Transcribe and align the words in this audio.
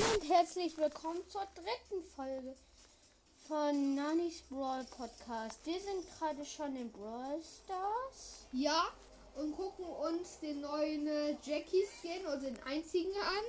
und 0.00 0.30
herzlich 0.30 0.78
willkommen 0.78 1.20
zur 1.28 1.46
dritten 1.54 2.02
Folge 2.16 2.56
von 3.46 3.94
Nanis 3.94 4.40
Brawl 4.48 4.82
Podcast. 4.84 5.58
Wir 5.64 5.78
sind 5.78 6.06
gerade 6.18 6.42
schon 6.46 6.74
in 6.74 6.90
Brawl 6.90 7.38
Stars. 7.42 8.46
Ja, 8.52 8.84
und 9.36 9.54
gucken 9.54 9.84
uns 9.84 10.40
den 10.40 10.62
neuen 10.62 11.06
äh, 11.06 11.36
Jackie-Skin 11.44 12.26
oder 12.26 12.38
den 12.38 12.62
einzigen 12.62 13.12
an. 13.20 13.44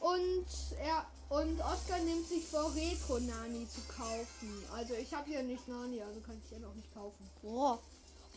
Und 0.00 0.46
er 0.82 1.06
und 1.28 1.60
Oscar 1.60 2.00
nimmt 2.00 2.26
sich 2.26 2.44
vor, 2.44 2.74
Retro-Nani 2.74 3.68
zu 3.68 3.80
kaufen. 3.82 4.64
Also 4.74 4.94
ich 4.94 5.14
habe 5.14 5.30
ja 5.30 5.42
nicht 5.42 5.68
Nani, 5.68 6.02
also 6.02 6.18
kann 6.20 6.42
ich 6.44 6.50
ja 6.50 6.58
noch 6.58 6.74
nicht 6.74 6.92
kaufen. 6.92 7.30
Boah. 7.40 7.78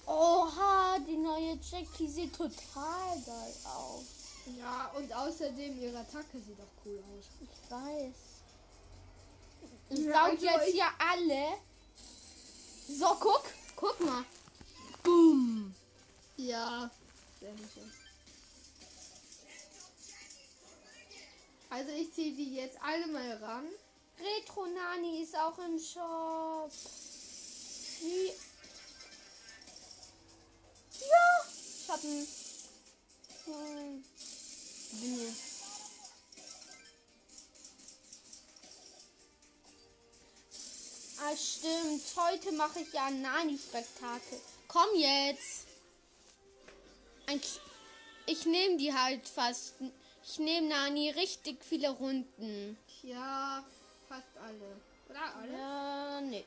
Oha, 0.06 1.00
die 1.00 1.18
neue 1.18 1.58
Jackie 1.72 2.08
sieht 2.08 2.36
total 2.36 3.20
geil 3.26 3.54
aus. 3.66 4.17
Ja, 4.56 4.92
und 4.96 5.12
außerdem 5.14 5.80
ihre 5.82 5.98
Attacke 6.00 6.40
sieht 6.40 6.60
auch 6.60 6.86
cool 6.86 7.04
aus. 7.18 7.26
Ich 7.42 7.72
weiß. 7.72 8.16
Ich 9.90 10.00
Ja, 10.06 10.14
saug 10.14 10.32
also 10.32 10.46
jetzt 10.46 10.68
ich- 10.68 10.74
hier 10.76 10.90
alle. 11.00 11.58
So, 12.88 13.16
guck. 13.20 13.44
Guck 13.76 14.00
mal. 14.00 14.24
Boom. 15.04 15.76
Ja. 16.38 16.90
Also 21.70 21.92
ich 21.92 22.14
ziehe 22.14 22.34
die 22.36 22.56
jetzt 22.56 22.78
alle 22.82 23.08
mal 23.08 23.34
ran. 23.44 23.66
Retro 24.20 24.66
Nani 24.66 25.22
ist 25.22 25.36
auch 25.38 25.58
im 25.60 25.78
Shop. 25.80 26.72
Wie? 28.02 28.28
Ja, 31.00 31.46
ich 31.46 31.90
hab 31.90 32.00
Hm. 34.92 35.00
Bin 35.02 35.16
hier. 35.20 35.34
Ah, 41.20 41.36
stimmt. 41.36 42.04
Heute 42.16 42.52
mache 42.54 42.80
ich 42.80 42.94
ja 42.94 43.06
ein 43.08 43.22
Nani-Spektakel. 43.22 44.40
Komm 44.68 44.88
jetzt. 44.96 45.66
Ich 48.26 48.46
nehme 48.46 48.78
die 48.78 48.94
halt 48.94 49.28
fast. 49.28 49.74
Ich 50.24 50.40
nehme 50.40 50.68
Nani 50.68 51.10
richtig 51.12 51.64
viele 51.64 51.90
Runden. 51.90 52.78
Ja, 53.02 53.64
fast 54.08 54.38
alle. 54.46 54.78
Oder 55.10 55.36
alle? 55.36 55.54
Ja, 55.58 56.22
nee. 56.22 56.46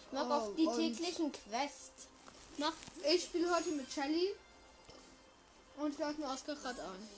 Ich 0.00 0.12
mag 0.12 0.26
Oh, 0.28 0.32
auch 0.32 0.56
die 0.56 0.66
täglichen 0.66 1.30
Quests. 1.30 2.08
Mach. 2.56 2.72
Ich 3.14 3.24
spiele 3.24 3.54
heute 3.54 3.70
mit 3.70 3.90
Shelly. 3.92 4.34
Und 5.80 5.98
hört 5.98 6.18
mir 6.18 6.26
Oscar 6.28 6.54
gerade 6.56 6.82
an. 6.82 7.08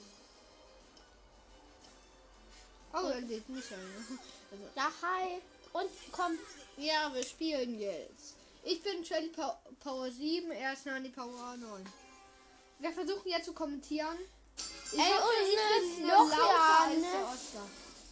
Oh, 2.93 3.07
er 3.09 3.21
lädt 3.21 3.49
mich 3.49 3.65
ein. 3.73 4.19
Also, 4.51 4.63
Ja, 4.75 4.91
hi. 5.01 5.41
Und 5.73 5.89
komm. 6.11 6.37
ja, 6.77 7.11
wir 7.13 7.23
spielen 7.23 7.79
jetzt. 7.79 8.35
Ich 8.63 8.81
bin 8.83 9.03
Shelly 9.03 9.29
Pow- 9.29 9.57
Power 9.79 10.09
7, 10.11 10.51
er 10.51 10.73
ist 10.73 10.85
Nani 10.85 11.09
Power 11.09 11.57
9. 11.57 11.85
Wir 12.79 12.91
versuchen 12.91 13.27
jetzt 13.27 13.45
zu 13.45 13.53
kommentieren. 13.53 14.17
Ich 14.91 14.99
Ey, 14.99 15.05
hoffe, 15.11 15.27
und 15.27 15.47
ich 15.49 15.59
eine 15.59 15.79
bin 15.97 16.05
Florian, 16.05 16.91
als 17.27 17.53
ne? 17.53 17.61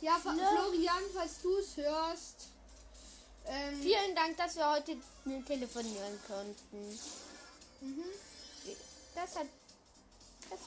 Ja, 0.02 0.18
Ne? 0.18 0.48
Florian, 0.58 1.04
falls 1.14 1.42
du 1.42 1.58
es 1.60 1.78
hörst. 1.78 2.48
Ähm, 3.46 3.82
Vielen 3.82 4.16
Dank, 4.16 4.36
dass 4.38 4.56
wir 4.56 4.70
heute 4.72 4.98
ne- 5.26 5.44
telefonieren 5.46 6.20
konnten. 6.28 7.00
mhm. 7.82 8.04
Das 9.16 9.36
hat. 9.36 9.48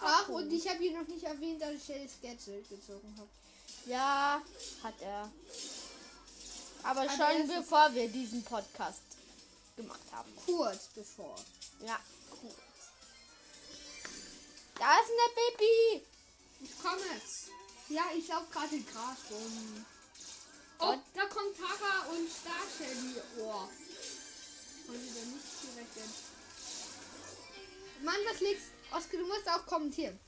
Ach, 0.04 0.28
und 0.28 0.52
ich 0.52 0.68
habe 0.68 0.78
hier 0.78 0.98
noch 0.98 1.06
nicht 1.08 1.24
erwähnt, 1.24 1.62
dass 1.62 1.72
ich 1.72 1.84
Shellys 1.84 2.12
Gadget 2.22 2.68
gezogen 2.68 3.14
habe. 3.18 3.28
Ja, 3.86 4.42
hat 4.82 4.94
er. 5.00 5.30
Aber 6.82 7.00
Aber 7.00 7.10
schon 7.10 7.48
bevor 7.48 7.94
wir 7.94 8.08
diesen 8.08 8.42
Podcast 8.44 9.00
gemacht 9.76 10.00
haben. 10.12 10.30
Kurz 10.44 10.88
bevor. 10.94 11.36
Ja, 11.80 11.98
cool. 12.42 12.54
Da 14.78 14.98
ist 15.00 15.10
eine 15.10 15.34
Baby. 15.34 16.06
Ich 16.60 16.78
komme. 16.82 17.20
Ja, 17.88 18.02
ich 18.16 18.28
laufe 18.28 18.46
gerade 18.52 18.76
im 18.76 18.86
Gras 18.86 19.18
rum. 19.30 19.86
Oh, 20.78 20.88
Und? 20.90 21.02
da 21.14 21.26
kommt 21.26 21.56
Tara 21.56 22.06
und 22.10 22.28
Star 22.30 22.64
Shelly. 22.76 23.14
Oh. 23.38 23.68
Und 24.88 25.02
wieder 25.02 25.24
nicht 25.26 25.62
gerechnet. 25.62 26.14
Mann, 28.02 28.16
was 28.30 28.40
liegt's? 28.40 28.73
Oskar, 28.96 29.18
du 29.18 29.26
musst 29.26 29.48
auch 29.48 29.66
kommentieren. 29.66 30.18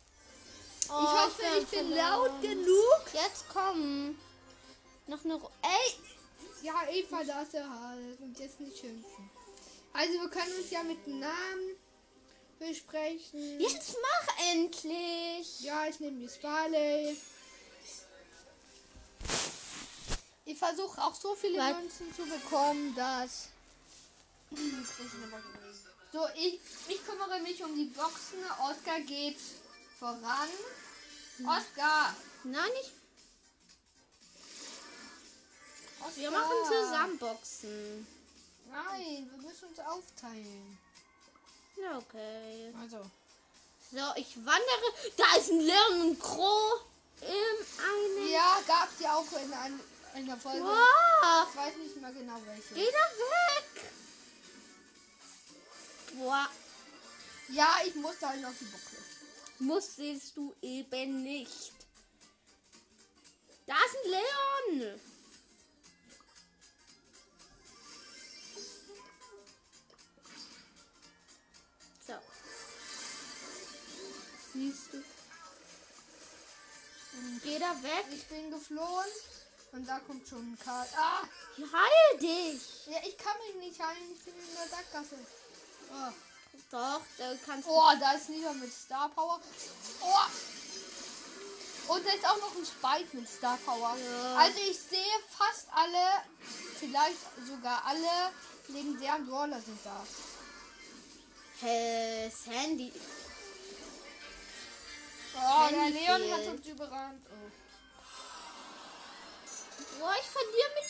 Oh, 0.88 1.00
ich 1.02 1.08
hoffe, 1.08 1.42
ich 1.60 1.66
bin 1.66 1.90
laut 1.90 2.40
genug. 2.40 3.02
Jetzt 3.12 3.44
komm. 3.52 4.16
Noch 5.06 5.24
eine. 5.24 5.34
Ru 5.34 5.48
Ey! 5.62 5.94
Ja, 6.62 6.88
Eva, 6.90 7.22
das 7.24 7.54
er 7.54 7.68
halt. 7.68 8.20
Und 8.20 8.38
jetzt 8.38 8.60
nicht 8.60 8.78
schimpfen. 8.78 9.30
Also, 9.92 10.14
wir 10.14 10.28
können 10.28 10.52
uns 10.58 10.70
ja 10.70 10.82
mit 10.82 11.06
Namen 11.06 11.76
besprechen. 12.58 13.60
Jetzt 13.60 13.96
mach 14.00 14.52
endlich! 14.52 15.60
Ja, 15.60 15.86
ich 15.86 16.00
nehme 16.00 16.18
die 16.18 16.28
Sparley. 16.28 17.16
Ich 20.44 20.58
versuche 20.58 21.02
auch 21.02 21.14
so 21.14 21.34
viele? 21.34 21.62
Münzen 21.74 22.14
zu 22.14 22.24
bekommen, 22.24 22.94
dass. 22.94 23.48
So, 26.16 26.26
ich, 26.34 26.58
ich 26.88 27.04
kümmere 27.04 27.38
mich 27.40 27.62
um 27.62 27.76
die 27.76 27.84
Boxen. 27.84 28.38
Oscar 28.58 29.00
geht 29.00 29.36
voran. 29.98 30.48
Oscar! 31.40 32.16
Nein, 32.44 32.70
nicht. 32.72 32.92
Oscar! 36.00 36.16
Wir 36.16 36.30
machen 36.30 36.56
zusammen 36.66 37.18
Boxen. 37.18 38.06
Nein, 38.70 39.30
wir 39.30 39.46
müssen 39.46 39.68
uns 39.68 39.78
aufteilen. 39.78 40.78
Ja, 41.76 41.98
okay. 41.98 42.72
Also. 42.80 43.02
So, 43.92 44.00
ich 44.16 44.36
wandere. 44.38 45.12
Da 45.18 45.36
ist 45.38 45.50
ein 45.50 45.60
Leon 45.60 46.00
und 46.00 46.18
Crow 46.18 46.80
im 47.20 47.28
einen. 47.28 48.30
Ja, 48.30 48.58
gab 48.66 48.88
es 48.90 49.00
ja 49.00 49.16
auch 49.16 49.32
in, 49.32 49.52
ein, 49.52 49.80
in 50.14 50.24
der 50.24 50.38
Folge. 50.38 50.64
Wow! 50.64 51.46
Ich 51.50 51.56
weiß 51.56 51.76
nicht 51.76 52.00
mehr 52.00 52.12
genau 52.12 52.40
welche. 52.46 52.72
Geh 52.72 52.86
da 52.86 53.74
weg! 53.76 54.05
Boah, 56.16 56.48
Ja, 57.48 57.76
ich 57.86 57.94
musste 57.94 58.28
halt 58.28 58.42
noch 58.42 58.52
die 58.58 58.64
Buckel. 58.64 58.98
musstest 59.58 60.36
du 60.36 60.54
eben 60.62 61.22
nicht. 61.22 61.72
Da 63.66 63.74
ist 63.74 63.96
ein 64.04 64.10
Leon! 64.10 65.00
So. 72.06 72.14
Siehst 74.52 74.92
du? 74.92 75.02
Geh 77.42 77.58
da 77.58 77.82
weg. 77.82 78.06
Ich 78.12 78.24
bin 78.26 78.50
geflohen 78.50 79.06
und 79.72 79.88
da 79.88 79.98
kommt 80.00 80.28
schon 80.28 80.52
ein 80.52 80.58
Karl. 80.62 80.86
Ah! 80.96 81.22
Heil 81.58 82.18
dich! 82.18 82.86
Ja, 82.86 82.98
ich 83.06 83.16
kann 83.16 83.34
mich 83.46 83.68
nicht 83.68 83.80
heilen, 83.80 84.12
ich 84.14 84.22
bin 84.24 84.34
in 84.34 84.54
der 84.54 84.68
Sackgasse. 84.68 85.16
Oh, 85.90 86.12
Doch, 86.70 87.00
da 87.18 87.32
kannst 87.44 87.68
oh 87.68 87.92
da 88.00 88.12
ist 88.12 88.28
Nita 88.28 88.52
mit 88.52 88.72
Star 88.72 89.08
Power. 89.10 89.40
Oh! 90.00 90.26
Und 91.88 92.04
da 92.04 92.12
ist 92.12 92.26
auch 92.26 92.38
noch 92.38 92.54
ein 92.56 92.66
Spike 92.66 93.16
mit 93.16 93.28
Star 93.28 93.58
Power. 93.64 93.96
Ja. 93.96 94.36
Also 94.36 94.58
ich 94.58 94.78
sehe 94.78 95.20
fast 95.30 95.68
alle, 95.72 96.24
vielleicht 96.78 97.18
sogar 97.46 97.84
alle 97.84 98.32
legendären 98.68 99.26
Brawler 99.26 99.60
sind 99.60 99.78
da. 99.84 100.04
Hä, 101.60 102.30
Sandy. 102.30 102.92
Oh, 105.36 105.68
der 105.70 105.90
Leon 105.90 106.32
hat 106.32 106.40
fehlt. 106.40 106.58
uns 106.58 106.66
überrannt. 106.66 107.26
Oh. 107.30 107.50
Boah, 109.98 110.14
ich 110.20 110.26
verliere 110.26 110.70
mit 110.74 110.88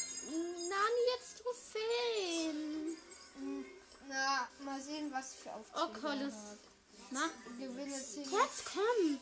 Nani 0.69 1.03
jetzt 1.15 1.43
Trophäen. 1.43 2.97
Hm, 3.37 3.65
Na, 4.09 4.49
mal 4.65 4.81
sehen, 4.81 5.11
was 5.13 5.35
für 5.35 5.51
Oh, 5.51 5.79
Aufträge 5.79 5.97
er 5.97 6.01
Collis. 6.01 6.35
Mach. 7.11 7.31
Gewinne 7.59 8.03
10. 8.03 8.23
Jetzt 8.23 8.65
komm. 8.73 9.21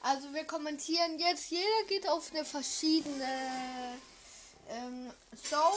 Also 0.00 0.32
wir 0.32 0.44
kommentieren 0.44 1.18
jetzt. 1.18 1.50
Jeder 1.50 1.84
geht 1.88 2.08
auf 2.08 2.30
eine 2.32 2.44
verschiedene 2.44 3.98
ähm, 4.68 5.12
Zone. 5.42 5.76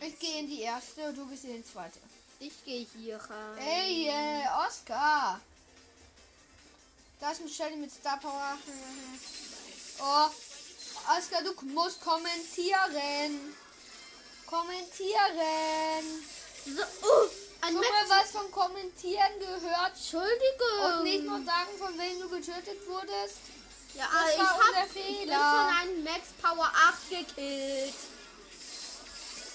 Ich 0.00 0.18
gehe 0.18 0.40
in 0.40 0.46
die 0.46 0.60
erste, 0.60 1.12
du 1.12 1.26
gehst 1.26 1.44
in 1.44 1.56
die 1.56 1.64
zweite. 1.64 1.98
Ich 2.38 2.64
gehe 2.64 2.86
hier 2.96 3.16
rein. 3.18 3.58
Ey, 3.58 4.08
äh, 4.08 4.46
Oscar. 4.66 5.40
Da 7.20 7.30
ist 7.32 7.40
eine 7.40 7.50
Stelle 7.50 7.76
mit 7.76 7.92
Star 7.92 8.18
Power. 8.18 8.56
Oh, 10.02 10.30
Oscar, 11.14 11.42
du 11.42 11.52
musst 11.66 12.00
kommentieren. 12.00 13.54
Kommentieren. 14.50 16.04
So, 16.66 16.82
uh, 16.82 17.28
ein 17.60 17.72
Schon 17.72 17.80
mal 17.80 18.08
was 18.08 18.30
von 18.32 18.50
Kommentieren 18.50 19.38
gehört. 19.38 19.92
Entschuldigung. 19.94 20.98
Und 20.98 21.04
nicht 21.04 21.24
nur 21.24 21.42
sagen, 21.44 21.70
von 21.78 21.96
wem 21.96 22.20
du 22.20 22.28
getötet 22.28 22.86
wurdest. 22.88 23.38
Ja, 23.94 24.08
Das 24.12 24.32
ich 24.34 24.38
war 24.40 24.48
hab 24.48 24.68
unser 24.68 24.86
ich 24.86 24.92
bin 24.92 25.16
Fehler. 25.18 25.38
von 25.38 25.76
einem 25.76 26.04
Max 26.04 26.22
Power 26.42 26.72
8 26.88 27.10
gekillt. 27.10 27.94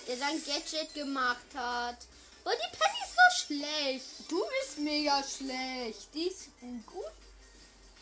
Der 0.08 0.18
sein 0.18 0.42
Gadget 0.46 0.94
gemacht 0.94 1.46
hat. 1.56 1.98
Und 2.46 2.54
die 2.54 2.78
Penny 2.78 3.00
ist 3.04 3.16
so 3.16 3.46
schlecht. 3.46 4.06
Du 4.30 4.40
bist 4.62 4.78
mega 4.78 5.22
schlecht. 5.24 6.08
Die 6.14 6.28
ist 6.28 6.50
gut. 6.86 7.04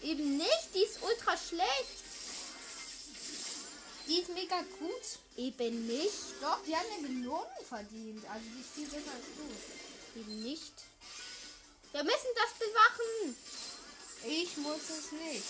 Eben 0.01 0.37
nicht, 0.37 0.69
die 0.75 0.83
ist 0.83 1.01
ultra 1.01 1.35
schlecht. 1.37 2.02
Die 4.07 4.19
ist 4.19 4.29
mega 4.29 4.61
gut. 4.79 5.19
Eben 5.37 5.87
nicht. 5.87 6.41
Doch, 6.41 6.59
die 6.65 6.75
hat 6.75 6.85
eine 6.91 7.07
Belohnung 7.07 7.65
verdient. 7.67 8.25
Also 8.29 8.45
die 8.53 8.61
ist 8.61 8.73
viel 8.73 8.87
besser 8.87 9.11
als 9.15 9.25
du. 9.37 10.19
Eben 10.19 10.43
nicht. 10.43 10.73
Wir 11.91 12.03
müssen 12.03 12.33
das 12.35 12.53
bewachen. 12.59 13.35
Ich 14.25 14.57
muss 14.57 14.89
es 14.89 15.11
nicht. 15.11 15.43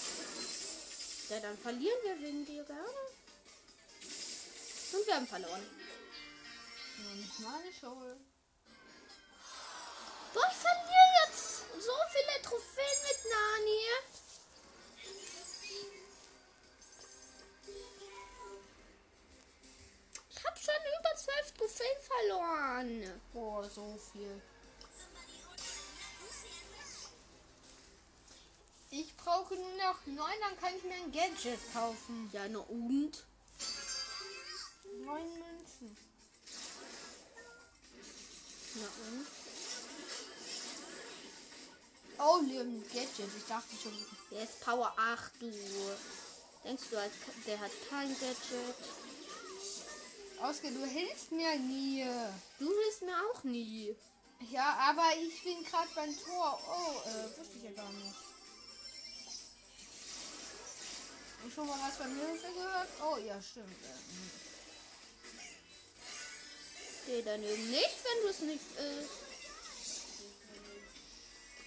Ja, 1.30 1.40
dann 1.40 1.58
verlieren 1.58 1.98
wir 2.04 2.22
wegen 2.22 2.46
dir 2.46 2.64
gerne. 2.64 2.84
Und 4.94 5.08
wir 5.08 5.16
haben 5.16 5.28
verloren. 5.28 5.66
Nicht 7.16 7.40
meine 7.40 7.74
Schuld. 7.74 8.20
Boah, 10.34 10.50
ich 10.52 10.58
verliere 10.58 11.10
jetzt 11.26 11.60
so 11.80 11.94
viele 12.12 12.42
Trophäen 12.44 13.00
mit 13.08 13.32
Nani. 13.32 14.13
Schon 20.64 20.82
über 21.00 21.16
zwölf 21.16 21.52
Trophäen 21.58 22.02
verloren. 22.02 23.22
Boah, 23.34 23.70
so 23.70 24.00
viel. 24.12 24.42
Ich 28.92 29.16
brauche 29.18 29.56
nur 29.56 29.76
noch 29.78 30.06
neun, 30.06 30.40
dann 30.40 30.60
kann 30.60 30.78
ich 30.78 30.84
mir 30.84 30.94
ein 30.94 31.12
Gadget 31.12 31.60
kaufen. 31.74 32.30
Ja, 32.32 32.48
na 32.48 32.60
und? 32.60 33.26
Neun 35.04 35.40
Münzen. 35.40 35.98
Na 38.76 38.88
und? 39.08 39.28
Oh, 42.20 42.40
Leon 42.48 42.84
Gadget. 42.94 43.36
Ich 43.36 43.46
dachte 43.48 43.76
schon. 43.82 43.98
Der 44.32 44.44
ist 44.44 44.62
Power 44.62 44.94
8, 44.96 45.42
du. 45.42 45.52
Denkst 46.64 46.84
du, 46.92 46.98
der 47.48 47.60
hat 47.60 47.72
kein 47.90 48.10
Gadget? 48.10 48.76
Oskar, 50.44 50.72
du 50.72 50.86
hilfst 50.86 51.32
mir 51.32 51.58
nie. 51.58 52.06
Du 52.60 52.68
hilfst 52.68 53.02
mir 53.02 53.16
auch 53.32 53.44
nie. 53.46 53.96
Ja, 54.52 54.76
aber 54.90 55.06
ich 55.22 55.42
bin 55.42 55.64
gerade 55.64 55.88
beim 55.96 56.14
Tor. 56.20 56.60
Oh, 56.68 57.10
äh, 57.10 57.40
wusste 57.40 57.58
ich 57.58 57.64
ja 57.64 57.72
gar 57.72 57.90
nicht. 57.94 58.16
Und 61.44 61.54
schon 61.54 61.66
mal 61.66 61.80
was 61.80 61.96
von 61.96 62.08
Hilfe 62.08 62.54
gehört? 62.54 62.90
Oh, 63.02 63.18
ja, 63.26 63.42
stimmt. 63.42 63.68
Ähm, 63.68 64.32
Nee, 67.06 67.22
dann 67.22 67.44
eben 67.44 67.70
nicht, 67.70 67.98
wenn 68.04 68.24
du 68.24 68.30
es 68.30 68.40
nicht 68.40 68.66
ist. 68.78 69.10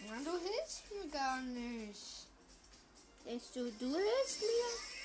Ja, 0.07 0.17
du 0.25 0.39
hilfst 0.39 0.91
mir 0.91 1.09
gar 1.11 1.41
nicht. 1.43 2.27
Denkst 3.25 3.47
du, 3.55 3.71
du 3.73 3.97
hilfst 3.97 4.41
mir? 4.41 4.96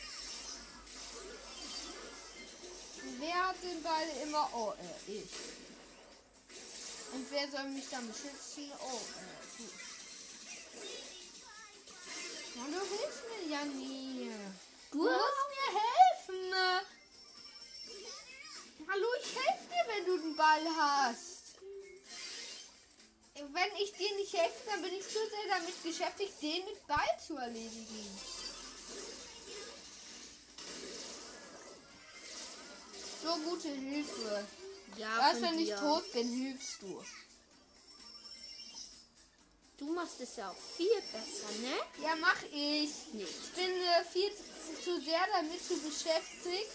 Wer 3.03 3.47
hat 3.47 3.55
den 3.63 3.81
Ball 3.81 4.07
immer? 4.23 4.49
Oh, 4.53 4.73
äh, 4.77 5.11
ich. 5.11 5.31
Und 7.13 7.29
wer 7.31 7.49
soll 7.49 7.63
mich 7.69 7.89
dann 7.89 8.07
beschützen? 8.07 8.71
Oh, 8.79 8.99
äh, 9.17 9.57
du. 9.57 9.63
Ja, 12.55 12.65
du 12.67 12.79
hilfst 12.79 13.23
mir 13.29 13.51
ja 13.51 13.65
nie. 13.65 14.31
Du 14.91 14.97
Du 14.97 15.03
musst 15.03 15.47
mir 15.49 15.69
helfen. 15.79 16.53
Hallo, 18.87 19.07
ich 19.23 19.35
helfe 19.35 19.63
dir, 19.69 19.85
wenn 19.87 20.05
du 20.05 20.17
den 20.17 20.35
Ball 20.35 20.65
hast. 20.77 21.41
Wenn 23.33 23.75
ich 23.81 23.93
dir 23.93 24.15
nicht 24.15 24.33
helfe, 24.33 24.63
dann 24.67 24.81
bin 24.81 24.93
ich 24.93 25.03
zu 25.03 25.13
sehr 25.13 25.47
damit 25.49 25.83
beschäftigt, 25.83 26.41
den 26.41 26.65
mit 26.65 26.85
Ball 26.85 27.19
zu 27.25 27.35
erledigen. 27.37 28.40
So 33.23 33.35
gute 33.49 33.69
Hilfe. 33.69 34.47
Ja, 34.97 35.09
Was, 35.19 35.41
wenn 35.41 35.59
ich 35.59 35.73
tot 35.75 36.11
bin, 36.11 36.27
hilfst 36.27 36.81
du. 36.81 37.03
Du 39.77 39.93
machst 39.93 40.19
es 40.21 40.35
ja 40.35 40.49
auch 40.49 40.63
viel 40.77 41.01
besser, 41.11 41.51
ne? 41.61 42.03
Ja, 42.03 42.15
mach 42.15 42.41
ich. 42.51 42.91
Nicht. 43.13 43.29
Ich 43.29 43.51
bin 43.53 43.71
äh, 43.71 44.03
viel 44.11 44.29
zu, 44.31 44.83
zu 44.83 45.01
sehr 45.01 45.21
damit 45.33 45.63
zu 45.65 45.77
beschäftigt, 45.77 46.69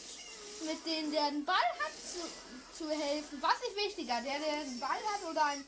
mit 0.64 0.84
denen, 0.86 1.12
der 1.12 1.30
den 1.30 1.44
Ball 1.44 1.54
hat, 1.54 1.92
zu, 1.92 2.76
zu 2.76 2.90
helfen. 2.90 3.38
Was 3.40 3.54
ist 3.68 3.76
wichtiger, 3.76 4.20
der, 4.22 4.38
der 4.38 4.64
den 4.64 4.80
Ball 4.80 4.98
hat 5.12 5.30
oder 5.30 5.44
ein 5.44 5.64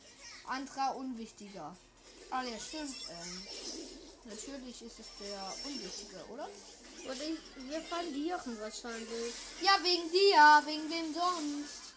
anderer 0.47 0.97
unwichtiger? 0.97 1.77
Ah, 2.31 2.43
ja, 2.43 2.59
stimmt. 2.59 2.97
Ähm, 3.11 3.47
natürlich 4.25 4.83
ist 4.83 4.99
es 4.99 5.07
der 5.21 5.55
unwichtige, 5.65 6.25
oder? 6.33 6.49
Und 7.09 7.23
ich, 7.23 7.71
wir 7.71 7.81
verlieren 7.81 8.61
wahrscheinlich. 8.61 9.35
Ja, 9.63 9.79
wegen 9.83 10.11
dir, 10.11 10.63
wegen 10.67 10.91
wem 10.91 11.15
sonst? 11.15 11.95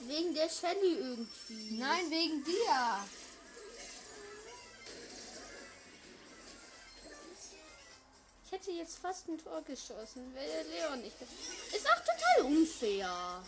Wegen 0.00 0.34
der 0.34 0.50
Shelly 0.50 0.98
irgendwie. 0.98 1.78
Nein, 1.78 2.10
wegen 2.10 2.44
dir. 2.44 3.04
Ich 8.44 8.52
hätte 8.52 8.70
jetzt 8.72 8.98
fast 8.98 9.28
ein 9.28 9.38
Tor 9.38 9.62
geschossen, 9.62 10.34
wäre 10.34 10.62
Leon 10.64 11.00
nicht. 11.00 11.16
Ist 11.72 11.86
auch 11.86 12.00
total 12.00 12.52
unfair. 12.52 13.42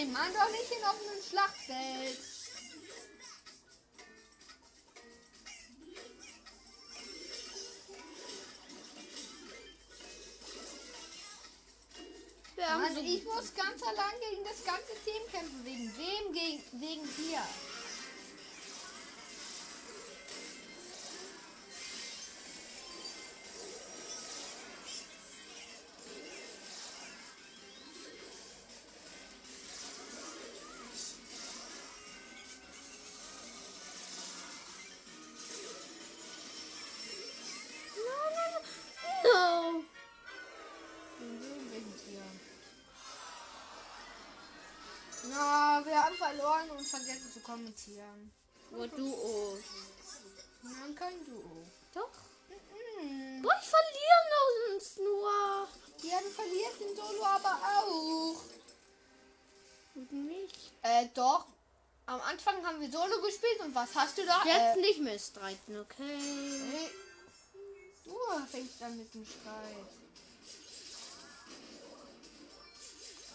Ey, 0.00 0.06
Mann, 0.06 0.32
doch 0.32 0.50
nicht 0.50 0.72
in 0.72 0.82
offenen 0.82 1.22
Schlachtfeld. 1.28 2.18
Wir 12.56 12.66
haben 12.66 12.80
Mann, 12.80 12.94
so 12.94 13.00
ich 13.00 13.24
muss 13.24 13.54
ganz 13.54 13.82
allein 13.82 14.14
gegen 14.30 14.42
das 14.44 14.64
ganze 14.64 14.94
Team 15.04 15.22
kämpfen. 15.30 15.64
Wegen 15.66 15.94
wem? 15.98 16.32
Gegen, 16.32 16.80
wegen 16.80 17.02
dir. 17.16 17.42
Zu 47.40 47.46
kommentieren. 47.52 48.32
Nur 48.70 48.88
Duo. 48.88 49.58
Nein, 50.62 50.94
kein 50.94 51.24
Duo. 51.24 51.66
Doch. 51.94 52.10
Mhm. 53.02 53.42
Boah, 53.42 53.54
ich 53.60 53.68
verliere 53.68 54.74
uns 54.74 54.96
nur. 54.98 55.68
Ja, 56.02 56.20
du 56.20 56.30
verlierst 56.30 56.80
den 56.80 56.96
Solo 56.96 57.24
aber 57.24 57.58
auch. 57.78 58.42
Und 59.94 60.12
nicht. 60.12 60.72
Äh, 60.82 61.06
doch. 61.14 61.46
Am 62.06 62.20
Anfang 62.22 62.64
haben 62.66 62.80
wir 62.80 62.90
Solo 62.90 63.20
gespielt 63.22 63.60
und 63.60 63.74
was 63.74 63.94
hast 63.94 64.18
du 64.18 64.24
da? 64.26 64.42
Jetzt 64.44 64.76
Äh, 64.78 64.80
nicht 64.80 65.00
mehr 65.00 65.18
streiten, 65.18 65.78
okay? 65.78 66.18
Hey, 66.18 66.90
du 68.04 68.16
fängst 68.50 68.82
an 68.82 68.96
mit 68.98 69.12
dem 69.14 69.24
Streit. 69.24 69.86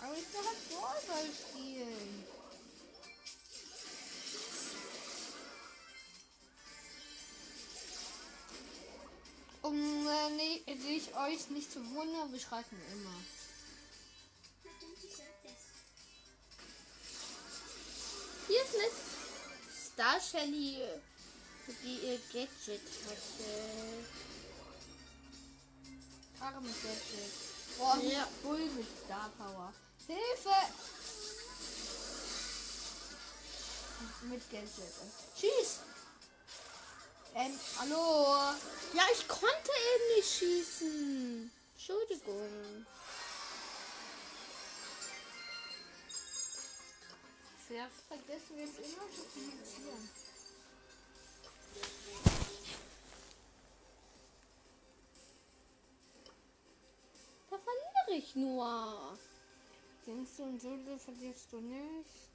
Aber 0.01 0.13
ich 0.13 0.33
will 0.33 0.45
halt 0.45 0.69
Ballball 0.69 1.29
spielen. 1.33 2.34
Um 9.65 10.07
äh, 10.07 10.29
nee, 10.37 10.77
sich 10.77 11.15
euch 11.15 11.49
nicht 11.49 11.71
zu 11.71 11.79
wundern, 11.95 12.31
wir 12.31 12.39
schreiten 12.39 12.79
immer. 12.93 13.15
Hier 18.47 18.61
ist 18.61 18.75
eine 18.75 18.91
Star 19.75 20.21
Shelly, 20.21 20.83
die 21.83 21.97
ihr 21.97 22.19
Gadget 22.31 22.81
hatte. 23.07 24.05
Arme 26.41 26.67
Gadget. 26.67 27.31
Boah, 27.79 27.97
Ja. 28.03 28.27
Bull 28.43 28.65
mit 28.67 28.85
Star 29.03 29.31
Power. 29.35 29.73
Hilfe! 30.05 30.55
Mit 34.29 34.51
Gadget. 34.51 34.93
Schieß! 35.35 35.79
Ähm, 37.37 37.51
hallo? 37.77 38.55
Ja, 38.93 39.03
ich 39.11 39.27
konnte 39.27 39.69
eben 39.93 40.15
nicht 40.15 40.37
schießen. 40.37 41.51
Entschuldigung. 41.73 42.85
Sehr 47.67 47.89
vergessen 48.07 48.55
wir 48.55 48.63
jetzt 48.63 48.79
immer 48.79 49.11
zu 49.11 49.23
kommunizieren. 49.33 50.09
Da 57.49 57.57
verliere 57.57 58.17
ich 58.17 58.35
nur. 58.37 59.17
Denkst 60.07 60.31
du, 60.37 60.43
und 60.43 60.61
so 60.61 60.69
verlierst 60.97 61.51
du 61.51 61.59
nicht? 61.59 62.34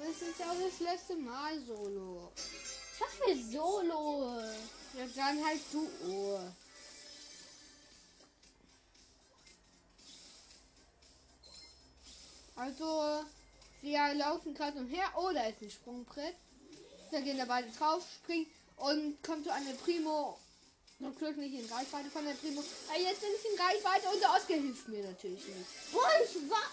Das 0.00 0.28
ist 0.28 0.38
ja 0.38 0.50
auch 0.50 0.60
das 0.60 0.80
letzte 0.80 1.16
Mal 1.16 1.60
Solo. 1.64 2.32
Was 2.98 3.14
für 3.14 3.36
Solo? 3.50 4.40
Ja, 4.96 5.06
dann 5.14 5.44
halt 5.44 5.60
Duo. 5.72 6.40
Also, 12.56 13.24
wir 13.82 14.14
laufen 14.14 14.54
gerade 14.54 14.78
umher. 14.78 15.04
Oh, 15.16 15.30
da 15.32 15.46
ist 15.46 15.62
ein 15.62 15.70
Sprungbrett. 15.70 16.34
Da 17.10 17.20
gehen 17.20 17.38
da 17.38 17.44
beide 17.44 17.70
drauf, 17.70 18.04
springen 18.22 18.46
und 18.76 19.22
kommt 19.22 19.44
so 19.44 19.50
an 19.50 19.64
der 19.64 19.74
Primo. 19.74 20.38
Noch 20.98 21.16
Glück 21.16 21.36
nicht 21.36 21.54
in 21.54 21.72
Reichweite 21.72 22.10
von 22.10 22.24
der 22.24 22.34
Primo. 22.34 22.62
Ah, 22.90 22.98
jetzt 22.98 23.20
bin 23.20 23.30
ich 23.30 23.52
in 23.52 23.60
Reichweite 23.60 24.08
und 24.08 24.20
der 24.20 24.30
Oscar 24.30 24.54
hilft 24.54 24.88
mir 24.88 25.04
natürlich 25.04 25.46
nicht. 25.46 25.92
Boah, 25.92 26.08
ich 26.24 26.50
war. 26.50 26.70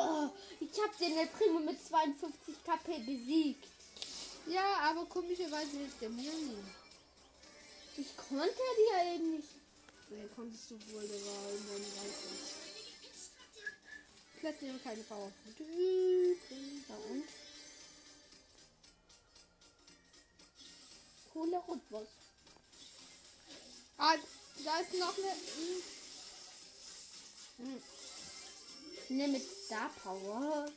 Oh, 0.00 0.30
ich 0.60 0.80
habe 0.80 0.96
den 1.00 1.18
El 1.18 1.26
Primo 1.26 1.58
mit 1.58 1.84
52 1.84 2.54
KP 2.62 2.98
besiegt. 3.00 3.66
Ja, 4.46 4.78
aber 4.90 5.04
komischerweise 5.06 5.76
hilft 5.76 6.00
der 6.00 6.10
mir 6.10 6.32
nie. 6.32 6.62
Ich 7.96 8.16
konnte 8.16 8.54
die 8.78 8.94
ja 8.94 9.14
eben 9.14 9.36
nicht. 9.36 9.48
Nee, 10.10 10.28
konntest 10.36 10.70
du 10.70 10.74
wohl, 10.92 11.02
der 11.02 11.20
war 11.20 11.50
in 11.50 11.66
deinem 11.66 11.82
Reichweite. 11.82 12.68
Platziere 14.38 14.78
keine 14.78 15.02
Power. 15.02 15.32
Ja, 15.58 16.94
und? 17.10 17.24
Cooler 21.32 21.58
Rundboss. 21.58 22.08
Ah, 23.96 24.14
da 24.64 24.78
ist 24.78 24.94
noch 24.94 25.18
eine. 25.18 25.32
Hm. 27.58 27.82
Ne, 29.10 29.26
mit 29.26 29.42
Star 29.42 29.90
Power. 30.02 30.70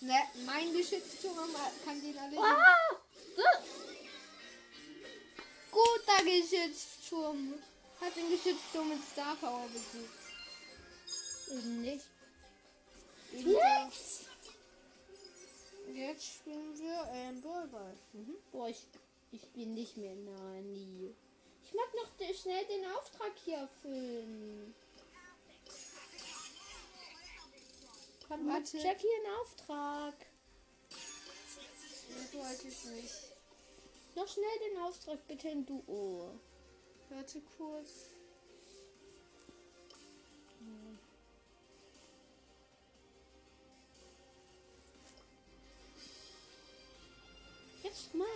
Ne, 0.00 0.14
mein 0.44 0.72
Geschützturm 0.74 1.54
kann 1.84 2.00
den 2.02 2.18
alle. 2.18 2.38
Ah! 2.38 2.96
Guter 5.70 6.24
Geschützturm. 6.24 7.54
Hat 8.00 8.16
den 8.16 8.30
Geschützturm 8.30 8.90
mit 8.90 8.98
Star 9.10 9.36
Power 9.36 9.68
besiegt. 9.68 10.20
Eben 11.50 11.80
nicht. 11.80 12.06
Jetzt. 13.32 14.26
Jetzt 15.94 16.24
spielen 16.24 16.78
wir 16.78 17.08
ähm, 17.12 17.40
Ballball. 17.40 17.96
Mhm. 18.12 18.36
Boah, 18.52 18.68
ich, 18.68 18.82
ich 19.32 19.46
bin 19.48 19.74
nicht 19.74 19.96
mehr 19.96 20.14
Nani. 20.14 21.14
Ich 21.64 21.74
mag 21.74 21.88
noch 21.94 22.36
schnell 22.36 22.64
den 22.66 22.84
Auftrag 22.92 23.32
hier 23.44 23.58
erfüllen. 23.58 24.74
Komm, 28.30 28.46
Warte. 28.46 28.78
Jackie 28.78 29.08
einen 29.08 29.34
Auftrag. 29.42 30.14
Das 30.88 32.32
wollte 32.32 32.68
ich 32.68 32.84
nicht. 32.84 33.32
Noch 34.14 34.28
schnell 34.28 34.70
den 34.70 34.78
Auftrag, 34.82 35.26
bitte 35.26 35.48
in 35.48 35.66
Duo. 35.66 36.38
Warte 37.08 37.40
kurz. 37.58 38.10
Jetzt 47.82 48.14
mal. 48.14 48.26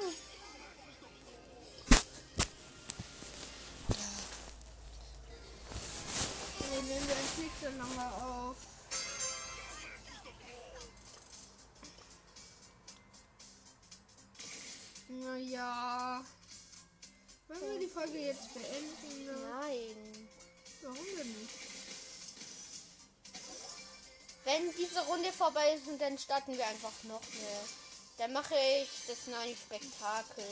Wir 6.59 6.83
nehmen 6.83 7.07
nicht 7.39 7.61
so 7.61 7.69
lange 7.79 8.13
auf. 8.17 8.34
Naja. 15.55 16.25
Wollen 17.47 17.73
wir 17.73 17.79
die 17.79 17.93
Folge 17.93 18.19
jetzt 18.19 18.53
beenden? 18.53 19.25
Ne? 19.25 19.33
Nein. 19.51 20.29
Warum 20.83 21.07
denn 21.17 21.33
nicht? 21.33 21.55
Wenn 24.45 24.75
diese 24.77 25.01
Runde 25.03 25.33
vorbei 25.33 25.75
ist, 25.75 25.85
dann 26.01 26.19
starten 26.19 26.57
wir 26.57 26.67
einfach 26.67 26.93
noch 27.05 27.23
eine. 27.23 27.69
Dann 28.19 28.33
mache 28.33 28.55
ich 28.83 28.89
das 29.07 29.29
neue 29.29 29.57
Spektakel. 29.57 30.45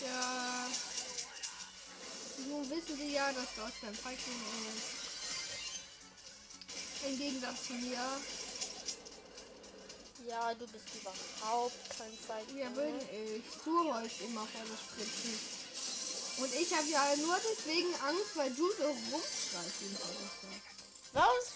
Ja. 0.00 0.68
Nun 2.48 2.70
wissen 2.70 2.96
Sie 2.96 3.12
ja, 3.12 3.30
dass 3.32 3.54
das 3.56 3.72
beim 3.82 3.94
Fighting 3.94 4.40
ist. 4.74 5.08
Im 7.06 7.18
Gegensatz 7.18 7.66
zu 7.66 7.74
mir. 7.74 7.98
Ja, 10.28 10.52
du 10.52 10.66
bist 10.66 10.84
überhaupt 10.94 11.74
kein 11.96 12.12
Fighter. 12.12 12.52
Wer 12.52 12.68
bin 12.68 12.98
ich? 12.98 13.66
Wolltest 13.66 14.20
immer 14.20 14.46
vorne 14.46 14.76
spritzen. 14.76 15.40
Und 16.36 16.54
ich 16.54 16.74
habe 16.74 16.86
ja 16.86 17.16
nur 17.16 17.36
deswegen 17.38 17.94
Angst, 17.94 18.36
weil 18.36 18.50
du 18.50 18.70
so 18.70 18.84
rumschreist. 18.84 19.72
Was? 21.14 21.52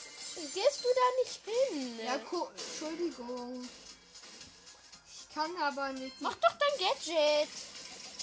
Gehst 0.55 0.81
du 0.83 0.89
da 0.89 1.07
nicht 1.23 1.41
hin? 1.45 2.01
Ja, 2.03 2.15
Entschuldigung. 2.15 3.69
Ich 5.07 5.35
kann 5.35 5.55
aber 5.59 5.93
nicht. 5.93 6.19
Mach 6.21 6.35
doch 6.37 6.53
dein 6.53 6.89
Gadget. 6.89 7.49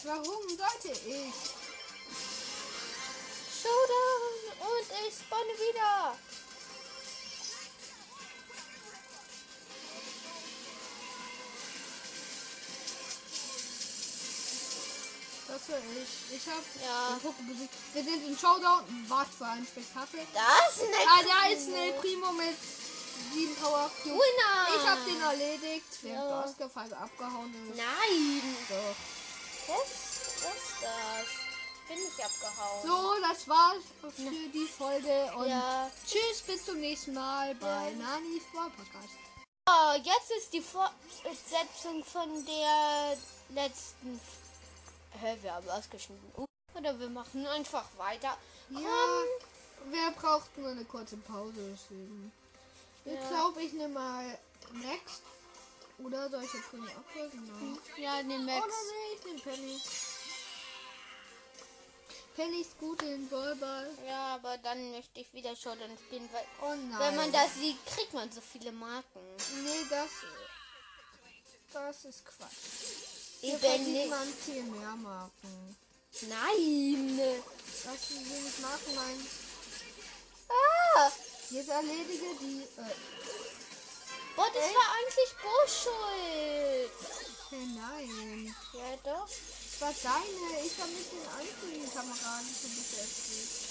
Warum 0.03 0.50
sollte 0.50 1.00
ich? 1.08 1.59
War 15.68 15.78
ich. 16.01 16.36
Ich 16.38 16.48
hab 16.48 16.63
Ja. 16.84 17.10
den 17.16 17.20
Poké 17.22 17.42
besiegt. 17.48 17.74
Wir 17.94 18.04
sind 18.04 18.24
in 18.28 18.38
Showdown. 18.38 18.84
Was 19.08 19.28
für 19.38 19.46
ein 19.46 19.66
Spektakel. 19.66 20.22
Das 20.34 20.75
ist 20.78 20.84
eine 20.84 20.96
Ah, 20.98 21.24
da 21.24 21.48
ist 21.54 21.68
ein 21.68 22.00
Primo 22.00 22.32
mit 22.32 22.56
7 23.34 23.56
Power 23.56 23.89
Cube. 24.04 24.16
Winner. 24.16 24.68
Ich 24.78 24.88
hab 24.88 25.06
den 25.06 25.22
erledigt. 25.22 25.86
Während 26.01 26.30
Ja. 26.30 26.44
Oscar 26.44 26.70
Pfeife 26.70 26.98
abgehauen. 26.98 27.54
Nein. 27.75 28.56
So. 28.70 28.75
Was? 29.74 29.80
Was 30.42 30.56
ist 30.56 30.82
das? 30.82 31.28
Ich 31.82 31.96
bin 31.96 32.04
nicht 32.06 32.24
abgehauen. 32.24 32.88
so, 32.88 33.16
das 33.28 33.48
war's 33.48 33.84
für 34.16 34.50
die 34.54 34.68
Folge. 34.78 35.32
Und 35.36 35.50
Ja. 35.50 35.89
tschüss, 36.08 36.42
bis 36.48 36.66
zum 36.66 36.80
nächsten 36.80 37.13
Mal 37.13 37.54
bei 37.56 37.92
Nanis 37.92 38.44
Brawl 38.54 38.70
Podcast. 38.72 39.13
Oh, 39.68 39.94
jetzt 39.98 40.32
ist 40.38 40.54
die 40.54 40.62
Fortsetzung 40.62 42.04
von 42.04 42.46
der 42.46 43.18
letzten. 43.50 44.20
Hä, 45.22 45.38
wir 45.42 45.54
haben 45.54 45.70
ausgeschnitten. 45.70 46.32
Uh, 46.38 46.46
Oder 46.76 46.98
wir 47.00 47.10
machen 47.10 47.46
einfach 47.48 47.86
weiter. 47.98 48.38
Ja, 48.70 49.24
wer 49.86 50.12
braucht 50.12 50.58
nur 50.58 50.70
eine 50.70 50.86
kurze 50.86 51.18
Pause 51.18 51.54
deswegen. 51.74 52.32
Ich 53.06 53.14
Ja. 53.14 53.28
glaube, 53.30 53.62
ich 53.64 53.74
nehme 53.74 53.94
mal 53.94 54.38
Next. 54.74 55.24
Oder 55.98 56.30
soll 56.30 56.44
ich 56.44 56.54
jetzt 56.54 56.70
Penny 56.72 56.88
abholen? 56.92 57.32
Nein. 57.34 57.80
Ja, 57.98 58.22
den 58.24 58.46
Max. 58.46 58.64
Oder 58.64 58.74
nee, 58.92 59.16
ich 59.16 59.26
nehme 59.26 59.40
Penny. 59.40 59.82
Penny 62.36 62.62
ist 62.62 62.78
gut 62.80 63.02
in 63.02 63.28
Ballball. 63.28 63.90
Ja, 64.08 64.36
aber 64.36 64.58
dann 64.60 64.92
möchte 64.92 65.20
ich 65.20 65.34
wieder 65.34 65.54
Showdown 65.56 65.98
spielen, 65.98 66.30
weil 66.32 66.46
Oh 66.62 67.00
wenn 67.00 67.16
man 67.16 67.32
das 67.34 67.56
sieht, 67.56 67.86
kriegt 67.86 68.14
man 68.14 68.32
so 68.32 68.40
viele 68.40 68.72
Marken. 68.72 69.20
Nee, 69.64 69.86
das. 69.90 70.10
Das 71.74 72.06
ist 72.06 72.24
Quatsch. 72.26 73.09
Hier 73.41 73.58
nicht. 73.79 74.10
man 74.10 74.27
viel 74.46 74.63
mehr 74.63 74.96
Marken. 74.98 75.77
Nein. 76.27 77.19
Das 77.84 78.08
sind 78.10 78.29
wenig 78.29 78.60
Marken, 78.62 78.96
nein. 78.96 79.27
Ah, 80.50 81.12
Jetzt 81.51 81.69
erledige 81.69 82.36
die. 82.41 82.62
Äh, 82.62 82.96
Boah, 84.36 84.48
das 84.53 84.63
Echt? 84.63 84.75
war 84.75 84.96
eigentlich 84.96 85.31
Bo's 85.41 85.84
Schuld. 85.84 86.91
hey, 87.50 87.65
nein. 87.75 88.55
Ja, 88.74 88.98
doch. 89.03 89.27
Das 89.27 89.81
war 89.81 89.93
deine. 90.03 90.65
Ich 90.65 90.77
war 90.77 90.88
mit 90.88 91.12
den 91.12 91.27
einzigen 91.39 91.93
Kameraden 91.93 92.55
zu 92.62 92.67
beschäftigt. 92.69 93.69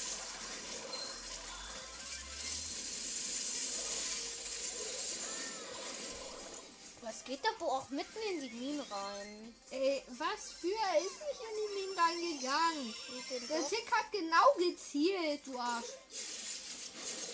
Was 7.09 7.25
geht 7.25 7.43
da 7.43 7.49
Bo 7.59 7.65
auch 7.65 7.89
mitten 7.89 8.19
in 8.31 8.43
die 8.43 8.51
Minen 8.51 8.81
rein? 8.81 9.55
Ey, 9.71 10.03
was 10.19 10.53
für? 10.61 10.69
Er 10.69 10.99
ist 10.99 11.19
nicht 11.25 11.41
in 11.41 11.57
die 11.57 11.73
Minen 11.81 11.99
reingegangen. 11.99 12.95
Der 13.31 13.61
doch? 13.61 13.69
Tick 13.71 13.91
hat 13.91 14.13
genau 14.13 14.53
gezielt, 14.59 15.41
du 15.47 15.59
Arsch. 15.59 15.87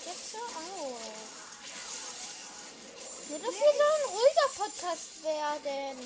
Jetzt 0.07 0.33
hör 0.33 0.47
auf. 0.79 1.01
Nur, 3.31 3.39
dass 3.41 3.49
wir 3.49 3.51
so 3.51 3.87
ein 3.91 4.05
ruhiger 4.11 4.49
Podcast 4.55 5.25
werden. 5.25 5.99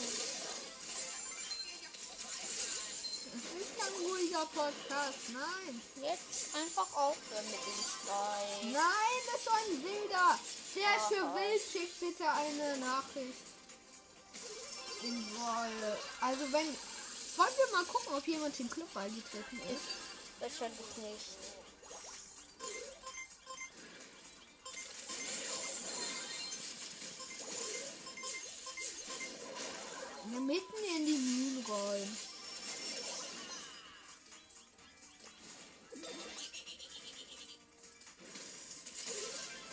Das 3.34 3.44
ist 3.60 3.78
kein 3.78 3.92
ruhiger 4.06 4.46
Podcast, 4.46 5.28
nein. 5.28 5.82
Jetzt 6.00 6.54
einfach 6.54 6.90
aufhören 6.96 7.50
mit 7.50 7.60
dem 7.60 7.84
Streit. 7.84 8.64
Nein, 8.72 9.20
das 9.26 9.40
ist 9.40 9.44
so 9.44 9.50
ein 9.50 9.84
wilder. 9.84 10.38
Der 10.74 10.96
ist 10.96 11.08
für 11.08 11.34
wild. 11.34 11.62
Schickt 11.70 12.00
bitte 12.00 12.30
eine 12.30 12.78
Nachricht. 12.78 13.57
In 15.02 15.24
Wolle. 15.36 15.98
Also 16.20 16.52
wenn. 16.52 16.76
Wollen 17.36 17.50
wir 17.56 17.72
mal 17.72 17.84
gucken, 17.84 18.14
ob 18.14 18.26
jemand 18.26 18.58
den 18.58 18.68
Club 18.68 18.92
beigetreten 18.92 19.60
ist? 19.70 20.40
Wahrscheinlich 20.40 20.96
nicht. 20.96 21.38
Ja, 30.32 30.40
mitten 30.40 30.84
in 30.96 31.06
die 31.06 31.12
Minen 31.12 31.64
rollen. 31.66 32.16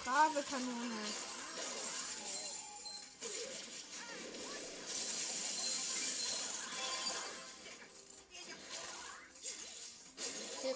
Brave 0.04 0.44
Kanone. 0.44 1.25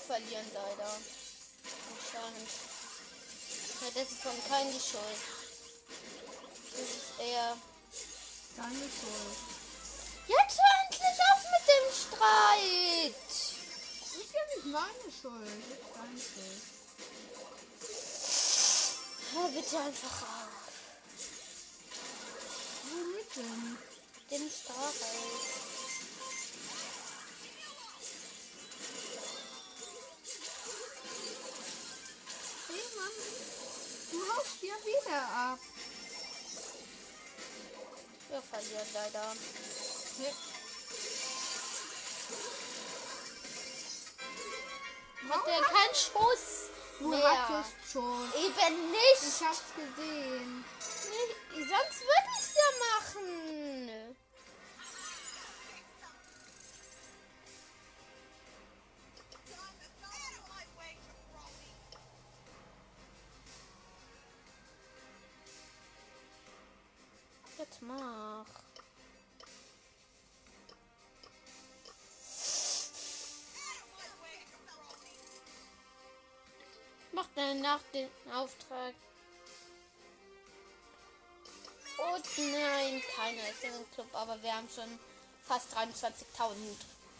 Verlieren 0.10 0.52
leider. 0.56 0.92
Anscheinend. 1.94 2.50
Ja, 3.80 3.88
das 3.94 4.12
ist 4.12 4.22
von 4.24 4.34
keinem 4.50 4.74
die 4.74 4.80
Schuld. 4.80 5.22
Das 6.72 6.82
ist 6.82 7.20
eher. 7.20 7.56
Deine 8.58 8.90
Schuld. 8.90 9.38
Jetzt 10.28 10.58
hör 10.58 10.74
endlich 10.84 11.20
auf 11.30 11.42
mit 11.54 11.64
dem 11.70 11.88
Streit! 11.94 13.22
Das 14.02 14.12
ist 14.18 14.34
ja 14.34 14.44
nicht 14.56 14.66
meine 14.66 15.10
Schuld. 15.14 15.62
Das 15.70 15.78
ist 15.78 15.94
deine 15.96 16.20
Schuld. 16.20 16.62
Hör 19.34 19.48
bitte 19.50 19.78
einfach 19.78 20.18
auf. 20.24 20.54
Womit 22.90 23.36
denn? 23.36 23.78
Dem 24.32 24.50
Streit. 24.50 25.69
Du 34.12 34.18
haust 34.34 34.62
ja 34.62 34.76
wieder 34.86 35.22
ab. 35.22 35.60
Wir 38.30 38.42
verlieren 38.42 38.88
leider. 38.94 39.34
Hey. 40.20 40.34
Hat 45.30 45.48
er 45.48 45.62
keinen 45.62 45.96
Schuss 45.96 46.70
Du 47.00 47.08
mehr. 47.10 47.48
hattest 47.48 47.76
schon. 47.92 48.34
Eben 48.34 48.92
nicht. 48.92 49.22
Ich 49.22 49.46
hab's 49.46 49.62
gesehen. 49.76 50.66
Nee, 51.10 51.62
Sonst 51.64 52.02
würde 52.02 52.30
ich 52.38 52.46
es 52.46 52.56
ja 52.56 52.70
machen. 52.90 53.28
Mach 77.20 77.28
dann 77.36 77.60
nach 77.60 77.82
den 77.94 78.08
Auftrag. 78.34 78.94
Und 81.98 82.38
nein, 82.38 83.04
keiner 83.14 83.50
ist 83.50 83.64
in 83.64 83.74
dem 83.74 83.92
Club, 83.92 84.08
aber 84.14 84.42
wir 84.42 84.56
haben 84.56 84.70
schon 84.74 84.88
fast 85.44 85.76
23.000 85.76 86.16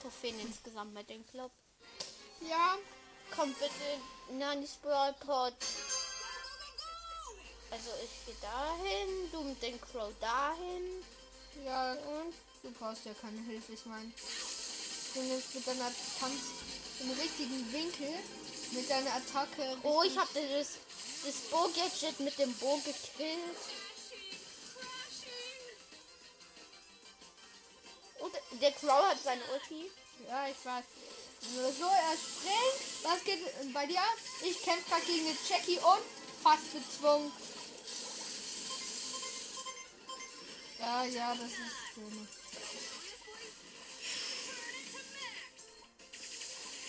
Trophäen 0.02 0.40
insgesamt 0.40 0.94
mit 0.94 1.10
dem 1.10 1.28
Club. 1.28 1.52
Ja, 2.40 2.78
Kommt 3.36 3.60
bitte 3.60 4.38
Nanis 4.40 4.78
Brawl 4.82 5.14
Pod. 5.20 5.54
Also 7.72 7.90
ich 8.04 8.26
gehe 8.26 8.36
dahin, 8.42 9.32
du 9.32 9.42
mit 9.44 9.62
dem 9.62 9.80
Crow 9.80 10.12
dahin 10.20 11.04
ja, 11.66 11.92
und 11.92 12.34
du 12.64 12.72
brauchst 12.72 13.06
ja 13.06 13.14
keine 13.22 13.42
Hilfe. 13.42 13.74
Ich 13.74 13.86
meine, 13.86 14.12
du 15.14 15.22
nimmst 15.22 15.54
mit 15.56 15.68
deiner 15.68 15.92
Tanz 16.20 16.42
im 17.02 17.12
richtigen 17.12 17.72
Winkel 17.72 18.14
mit 18.72 18.90
deiner 18.90 19.14
Attacke. 19.16 19.78
oh, 19.84 20.04
ich 20.04 20.18
habe 20.18 20.30
das, 20.34 20.78
das 21.26 21.36
Bo-Gadget 21.50 22.20
mit 22.20 22.38
dem 22.38 22.54
Bo 22.56 22.78
gekillt. 22.78 23.40
Und 28.20 28.62
der 28.62 28.72
Crow 28.74 29.08
hat 29.08 29.18
seine 29.24 29.42
Ulti. 29.54 29.90
Ja, 30.28 30.48
ich 30.48 30.66
weiß. 30.66 30.84
So, 31.42 31.86
er 31.86 32.18
springt. 32.18 33.04
Was 33.04 33.24
geht 33.24 33.74
bei 33.74 33.86
dir? 33.88 34.02
Ich 34.44 34.62
kämpfe 34.62 34.90
gerade 34.90 35.06
gegen 35.06 35.28
eine 35.28 35.38
Jackie 35.48 35.78
und 35.78 36.04
fast 36.44 36.74
bezwungen. 36.74 37.32
Ja, 40.80 41.04
ja, 41.06 41.36
das 41.36 41.52
ist 41.52 41.94
schön. 41.94 42.28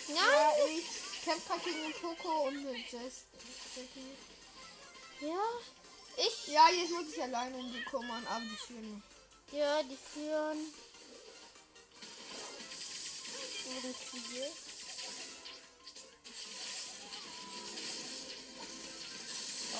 Nein, 0.07 0.17
Ja, 0.17 0.51
ich 0.67 1.00
kämpfe 1.23 1.47
gerade 1.47 1.61
gegen 1.63 1.83
einen 1.83 1.93
Poco 1.93 2.47
und 2.47 2.57
eine 2.57 2.77
Jess. 2.77 3.25
Jackie. 3.75 4.15
ja, 5.21 5.43
ich, 6.17 6.47
Ja, 6.47 6.69
jetzt 6.69 6.91
muss 6.91 7.13
ich 7.13 7.21
alleine 7.21 7.59
in 7.59 7.71
die 7.71 7.83
kümmern, 7.83 8.25
aber 8.27 8.41
die 8.41 8.57
führen 8.57 9.03
ja, 9.51 9.83
die 9.83 9.97
führen. 9.97 10.73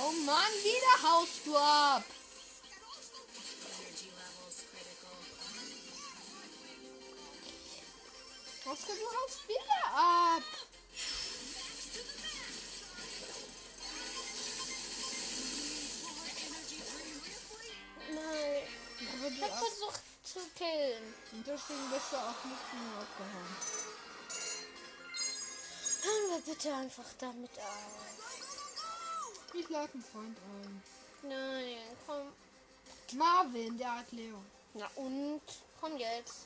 Oh 0.04 0.12
Mann, 0.26 0.52
wieder 0.64 1.10
haust 1.10 1.46
du 1.46 1.56
ab. 1.56 2.04
Oskar, 8.66 8.96
du 8.96 9.22
haust 9.22 9.48
wieder 9.48 9.86
ab. 9.94 10.61
Nein, 18.14 18.64
Aber 19.18 19.28
ich 19.28 19.42
hab 19.42 19.52
ab. 19.52 19.58
versucht 19.60 20.02
zu 20.24 20.40
killen. 20.56 21.14
Und 21.32 21.48
deswegen 21.48 21.90
bist 21.92 22.12
du 22.12 22.18
auch 22.18 22.44
nicht 22.46 22.74
mehr 22.74 23.02
abgehauen. 23.02 23.56
Hören 26.04 26.30
wir 26.46 26.54
bitte 26.54 26.74
einfach 26.74 27.06
damit 27.20 27.52
auf. 27.60 28.02
Ich 29.54 29.70
lade 29.70 29.94
einen 29.94 30.04
Freund 30.04 30.38
ein. 30.38 30.84
Nein, 31.24 31.98
komm. 32.08 32.32
Marvin, 33.18 33.78
der 33.78 33.98
hat 33.98 34.12
Leon. 34.12 34.46
Na 34.74 34.90
und? 34.96 35.42
Komm 35.80 35.98
jetzt. 35.98 36.46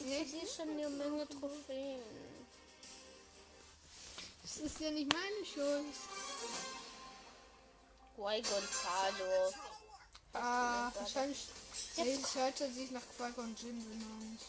Ich 0.00 0.30
sehe 0.30 0.46
schon 0.46 0.70
eine 0.70 0.88
Menge 0.90 1.28
Trophäen. 1.28 2.37
Ist 4.64 4.80
ja 4.80 4.90
nicht 4.90 5.12
meine 5.12 5.44
Schuld. 5.44 5.94
Guay 8.16 8.42
Gonzalo. 8.42 9.54
Ah, 10.32 10.90
wahrscheinlich. 10.94 11.46
Jetzt 11.96 12.34
nee, 12.34 12.40
hört 12.40 12.58
sich 12.58 12.90
nach 12.90 13.02
Quark 13.16 13.38
und 13.38 13.60
Jin 13.62 13.78
benannt. 13.88 14.40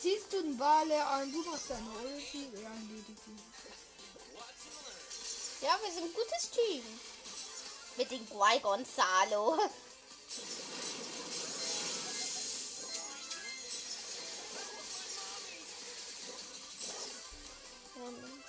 Siehst 0.00 0.32
du 0.32 0.42
den 0.42 0.58
Wale 0.58 1.06
an? 1.06 1.30
Du 1.32 1.42
machst 1.42 1.70
deine 1.70 1.88
Ulti. 1.90 2.48
Ja, 2.62 2.70
erledigt 2.70 3.26
ihn. 3.26 3.40
Ja, 5.60 5.78
wir 5.82 5.92
sind 5.92 6.04
ein 6.04 6.14
gutes 6.14 6.50
Team. 6.50 6.82
Mit 7.96 8.10
dem 8.10 8.28
Guay 8.28 8.58
Gonzalo. 8.60 9.58
Ähm, 17.96 18.42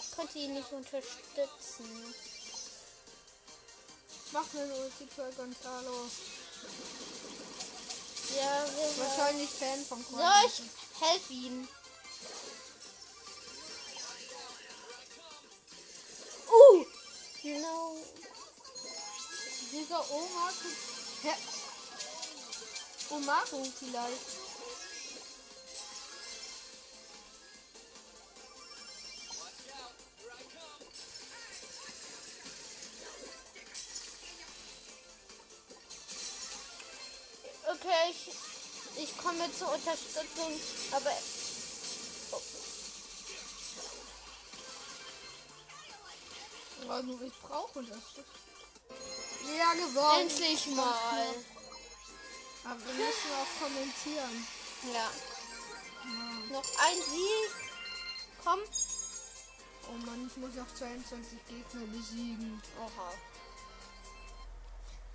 Ich 0.00 0.16
konnte 0.16 0.38
ihn 0.38 0.54
nicht 0.54 0.72
unterstützen. 0.72 2.14
Mach 4.32 4.44
eine 4.54 4.74
Ulti 4.74 5.06
für 5.14 5.30
Gonzalo. 5.32 6.06
Ja, 8.36 8.64
wir 8.66 9.04
Wahrscheinlich 9.04 9.50
Fan 9.50 9.84
von 9.84 10.02
So, 10.02 10.16
Korn. 10.16 10.44
ich 10.46 10.62
helfe 11.00 11.32
ihm. 11.32 11.68
No. 17.46 17.94
Dieser 19.70 20.10
Omaru. 20.10 20.68
Hä? 21.22 21.32
Vielleicht. 23.78 24.20
Okay, 37.68 38.10
ich, 38.10 38.32
ich 39.04 39.18
komme 39.18 39.48
zur 39.56 39.72
Unterstützung, 39.72 40.60
aber 40.90 41.12
Also 46.96 47.20
ich 47.20 47.40
brauche 47.42 47.82
das. 47.82 47.98
Ja, 49.58 49.72
gewonnen. 49.74 50.20
endlich 50.22 50.66
mal. 50.68 51.26
Aber 52.64 52.80
wir 52.86 52.94
müssen 52.94 53.30
auch 53.36 53.62
kommentieren. 53.62 54.46
Ja. 54.94 55.10
Noch 56.50 56.64
ein 56.64 56.96
Sieg. 56.96 57.50
Komm. 58.42 58.60
Oh 59.88 60.06
Mann, 60.06 60.26
ich 60.26 60.36
muss 60.38 60.52
auch 60.58 60.74
22 60.74 61.38
Gegner 61.46 61.86
besiegen. 61.88 62.62
Oha. 62.78 63.12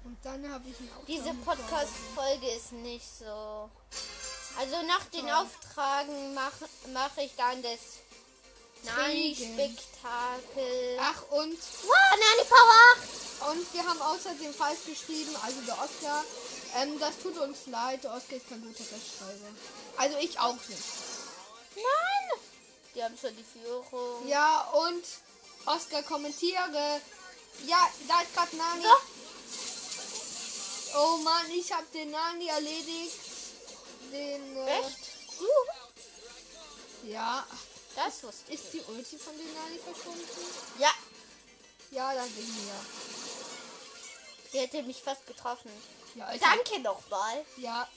Und 0.04 0.17
dann 0.24 0.52
habe 0.52 0.70
ich 0.70 0.78
einen 0.80 0.89
Auftrag 0.89 1.08
Diese. 1.08 1.34
Podcast-Folge 1.34 2.48
ist 2.52 2.74
nicht 2.74 3.08
so. 3.20 3.72
Also 4.60 4.82
nach 4.86 5.06
den. 5.06 5.32
Auftragen 5.32 6.36
mache 6.36 6.70
mach 6.94 7.17
ich 7.17 7.36
dann 7.36 7.63
das 7.63 8.00
Nani-Spektakel. 8.84 10.98
Ach, 11.00 11.22
und, 11.32 11.58
Wow, 11.84 12.12
Nani 12.12 12.44
Power 12.50 12.96
8! 12.98 13.08
und 13.52 13.74
wir 13.74 13.84
haben 13.86 14.02
außerdem 14.02 14.54
falsch 14.54 14.80
geschrieben, 14.86 15.36
also 15.44 15.62
der 15.62 15.78
Oscar. 15.82 16.24
Ähm, 16.78 17.00
das 17.00 17.17
tut 17.22 17.38
uns 17.38 17.65
leid, 17.67 18.04
der 18.04 18.13
Oscar 18.13 18.36
ist 18.36 18.48
kein 18.50 18.62
guter 18.62 18.80
Rechtschreiber. 18.80 19.48
Also 19.98 20.17
ich 20.20 20.38
auch 20.39 20.54
nicht. 20.54 20.84
Nein! 21.76 22.39
Die 22.96 23.04
haben 23.04 23.17
schon 23.17 23.36
die 23.36 23.44
Führung. 23.44 24.28
Ja, 24.28 24.62
und 24.72 25.04
Oscar 25.65 26.04
kommentiere. 26.04 27.02
Ja, 27.65 27.89
da 28.08 28.22
ist 28.22 28.34
gerade 28.36 28.56
Nani. 28.56 28.84
So. 28.84 28.89
Oh 31.00 31.17
Mann, 31.17 31.50
ich 31.52 31.72
habe 31.72 31.86
den 31.94 32.12
Nani 32.12 32.48
erledigt. 32.48 33.17
Den. 34.12 34.58
Äh, 34.58 34.80
Echt? 34.80 34.98
Uh, 35.39 35.65
Ja. 37.08 37.46
Das 37.95 38.23
wusste. 38.23 38.51
Ist 38.54 38.73
die 38.73 38.82
Ulti 38.88 39.17
von 39.17 39.38
den 39.38 39.54
Nani 39.54 39.80
verschwunden? 39.80 40.27
Ja, 40.80 40.91
Ja, 41.91 42.12
bin 42.12 42.32
ich 42.38 42.67
ja. 42.67 42.86
die 44.54 44.60
hätte 44.60 44.84
mich 44.84 45.01
fast 45.01 45.25
getroffen. 45.27 45.71
Ja, 46.15 46.34
ich 46.34 46.41
Danke 46.41 46.80
nochmal. 46.80 47.45
Ja, 47.58 47.88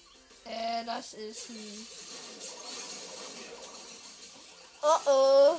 äh, 0.44 0.85
das 0.85 1.14
ist 1.14 1.48
ein. 1.50 1.87
Oh 4.83 4.98
oh. 5.07 5.57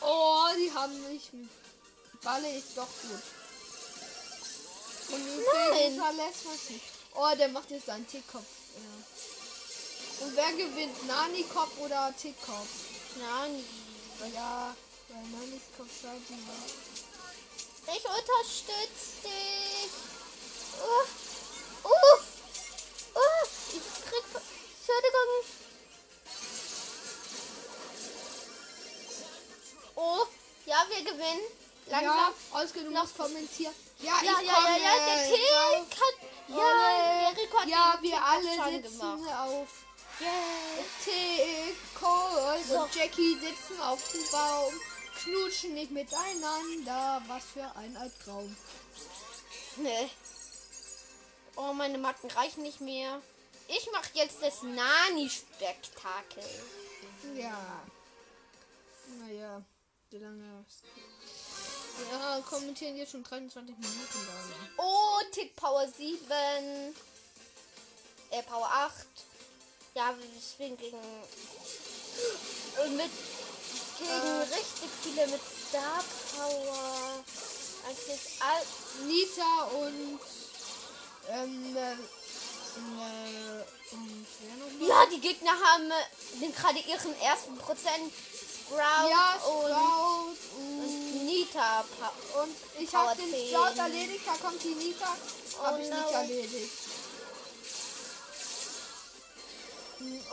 Oh, 0.00 0.46
die 0.56 0.72
haben 0.72 1.12
mich. 1.12 1.30
Balle 2.22 2.56
ist 2.56 2.76
doch 2.76 2.88
gut. 3.02 3.22
Und 5.08 5.26
Nein. 5.44 6.00
verlässt 6.00 6.44
man 6.44 6.56
sich. 6.56 6.82
Oh, 7.14 7.34
der 7.36 7.48
macht 7.48 7.70
jetzt 7.70 7.86
seinen 7.86 8.06
Tickkopf. 8.08 8.44
Ja. 8.74 9.15
Und 10.20 10.34
wer 10.36 10.52
gewinnt? 10.52 11.06
Nani-Kopf 11.06 11.78
oder 11.78 12.12
Tickkopf? 12.16 12.68
Nani. 13.18 13.64
Ja, 14.34 14.74
weil 15.08 15.22
Nanis 15.22 15.62
Kopf 15.76 15.90
scheiße 15.90 16.34
war. 16.46 17.94
Ich 17.94 18.04
unterstütze 18.04 19.22
dich. 19.22 19.92
Uh, 20.82 21.88
uff. 21.88 22.24
Uh, 23.14 23.46
ich 23.68 23.82
krieg 24.04 24.24
Entschuldigung. 24.34 25.30
Oh, 29.94 30.26
ja, 30.66 30.84
wir 30.88 31.04
gewinnen. 31.04 31.40
Langsam. 31.86 32.34
Ja, 32.52 32.64
du 32.82 32.90
Noch- 32.90 33.14
kommentieren. 33.16 33.74
Ja, 34.00 34.12
Ja, 34.22 34.40
ich 34.40 34.46
ja, 34.48 34.54
komme. 34.54 34.68
ja, 34.68 34.76
ja, 34.76 35.06
der 35.06 35.34
Tick 35.34 36.00
hat. 36.00 36.14
Oh, 36.48 36.52
Ja, 36.58 37.32
der 37.32 37.34
hat 37.60 37.68
ja, 37.68 37.98
wir 38.02 38.22
alle 38.22 38.80
sitzen 38.82 38.98
gemacht. 38.98 39.30
auf 39.40 39.85
Yeah. 40.20 40.82
Tick, 41.04 41.76
Cold 41.94 42.64
So. 42.66 42.82
und 42.82 42.94
Jackie 42.94 43.34
sitzen 43.38 43.80
auf 43.80 44.02
dem 44.12 44.22
Baum, 44.32 44.72
knutschen 45.22 45.74
nicht 45.74 45.90
miteinander. 45.90 47.22
Was 47.26 47.44
für 47.44 47.76
ein 47.76 47.96
Albtraum. 47.96 48.56
Nee. 49.76 50.10
Oh, 51.56 51.72
meine 51.72 51.98
Matten 51.98 52.30
reichen 52.30 52.62
nicht 52.62 52.80
mehr. 52.80 53.20
Ich 53.68 53.90
mache 53.92 54.10
jetzt 54.14 54.42
das 54.42 54.62
Nani-Spektakel. 54.62 56.44
Ja. 57.34 57.82
Naja, 59.20 59.62
wie 60.10 60.18
lange. 60.18 60.64
Ja, 62.12 62.40
kommentieren 62.48 62.96
jetzt 62.96 63.12
schon 63.12 63.22
23 63.24 63.76
Minuten 63.76 64.26
lang. 64.26 64.70
Oh, 64.76 65.20
Tick 65.32 65.56
Power 65.56 65.86
7. 65.88 66.20
Äh, 68.30 68.42
Power 68.42 68.68
8. 68.70 69.06
Ja, 69.96 70.14
wir 70.14 70.28
spielen 70.42 70.76
gegen. 70.76 70.98
äh, 70.98 72.88
Mit. 72.90 73.10
Gegen 73.98 74.10
Äh. 74.10 74.42
richtig 74.42 74.90
viele 75.02 75.26
mit 75.28 75.40
Star 75.68 76.04
Power. 76.36 77.24
Eigentlich. 77.88 78.20
Nita 79.06 79.64
und. 79.72 80.20
Ähm, 81.30 81.76
äh, 81.76 81.92
äh? 81.92 83.64
Ja, 84.86 85.06
die 85.06 85.18
Gegner 85.18 85.52
haben 85.52 85.90
äh, 85.90 86.40
den 86.42 86.54
gerade 86.54 86.78
ihren 86.80 87.18
ersten 87.22 87.56
Prozent. 87.56 88.12
Sprout 88.66 89.08
Ja, 89.08 89.40
und, 89.46 89.70
Sprout 89.70 90.36
und, 90.58 90.84
und 90.84 91.24
Nita. 91.24 91.86
Pa 91.98 92.12
und 92.42 92.54
ich 92.78 92.94
habe 92.94 93.16
den 93.16 93.30
10. 93.30 93.48
Sprout 93.48 93.78
erledigt, 93.78 94.26
da 94.26 94.34
kommt 94.46 94.62
die 94.62 94.74
Nita. 94.74 95.16
Habe 95.62 95.78
Oh 95.78 95.82
ich 95.82 95.88
nicht 95.88 96.12
erledigt. 96.12 96.72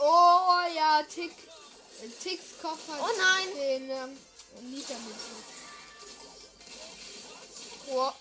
Oh 0.00 0.60
ja, 0.74 1.02
Tick. 1.02 1.32
Ticks 2.22 2.44
hat 2.62 2.78
Oh 3.00 3.10
nein. 3.16 3.48
den 3.56 3.90
ähm, 3.90 4.18
Nita 4.62 4.94
mit. 4.94 5.16
Oh. 7.88 8.12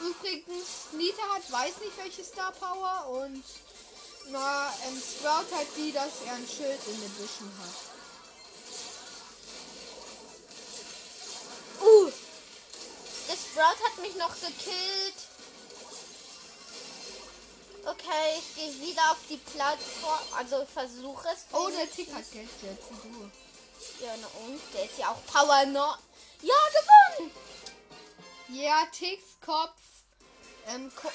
Übrigens, 0.00 0.68
Nita 0.92 1.22
hat 1.34 1.50
weiß 1.50 1.80
nicht 1.80 1.98
welche 1.98 2.24
Star 2.24 2.52
Power 2.52 3.08
und 3.22 3.42
na, 4.28 4.74
ähm, 4.86 5.00
Sprout 5.00 5.54
hat 5.54 5.66
die, 5.76 5.92
dass 5.92 6.22
er 6.26 6.34
ein 6.34 6.46
Schild 6.46 6.80
in 6.86 7.00
den 7.00 7.10
Büschen 7.12 7.50
hat. 7.58 7.96
Uh! 11.80 12.10
Der 13.28 13.36
Sprout 13.36 13.84
hat 13.84 13.98
mich 14.02 14.16
noch 14.16 14.34
gekillt. 14.34 15.35
Okay, 17.86 18.38
ich 18.38 18.56
gehe 18.56 18.88
wieder 18.88 19.12
auf 19.12 19.18
die 19.30 19.36
Plattform. 19.36 20.18
Also 20.36 20.66
versuche 20.66 21.28
es. 21.28 21.46
Oh, 21.52 21.68
der 21.68 21.88
Tick 21.90 22.12
hat 22.12 22.24
Gadget, 22.32 22.50
wie 22.62 23.08
du. 23.08 23.30
Ja, 24.04 24.12
na 24.20 24.26
und? 24.44 24.60
Der 24.74 24.84
ist 24.84 24.98
ja 24.98 25.10
auch 25.10 25.24
Power 25.26 25.64
noch. 25.66 25.98
Ja, 26.42 26.54
gewonnen! 26.72 27.30
Ja, 28.48 28.86
Ticks 28.86 29.38
Kopf. 29.44 29.80
Ähm, 30.66 30.90
Ko 30.96 31.08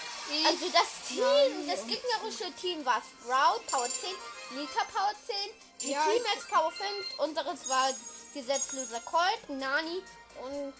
Also 0.47 0.69
das 0.69 1.09
Team, 1.09 1.19
Nein, 1.19 1.67
das 1.67 1.85
gegnerische 1.85 2.51
Team 2.55 2.85
war 2.85 3.01
Sprout, 3.01 3.61
Power 3.69 3.89
10, 3.89 4.09
Nita 4.57 4.85
Power 4.93 5.13
10, 5.25 5.35
die 5.81 5.91
Ja, 5.91 6.05
Teammates 6.05 6.47
Power 6.49 6.71
5, 6.71 7.19
unseres 7.19 7.67
war 7.67 7.89
gesetzloser 8.33 9.01
Colt, 9.01 9.49
Nani 9.49 10.01
und 10.41 10.73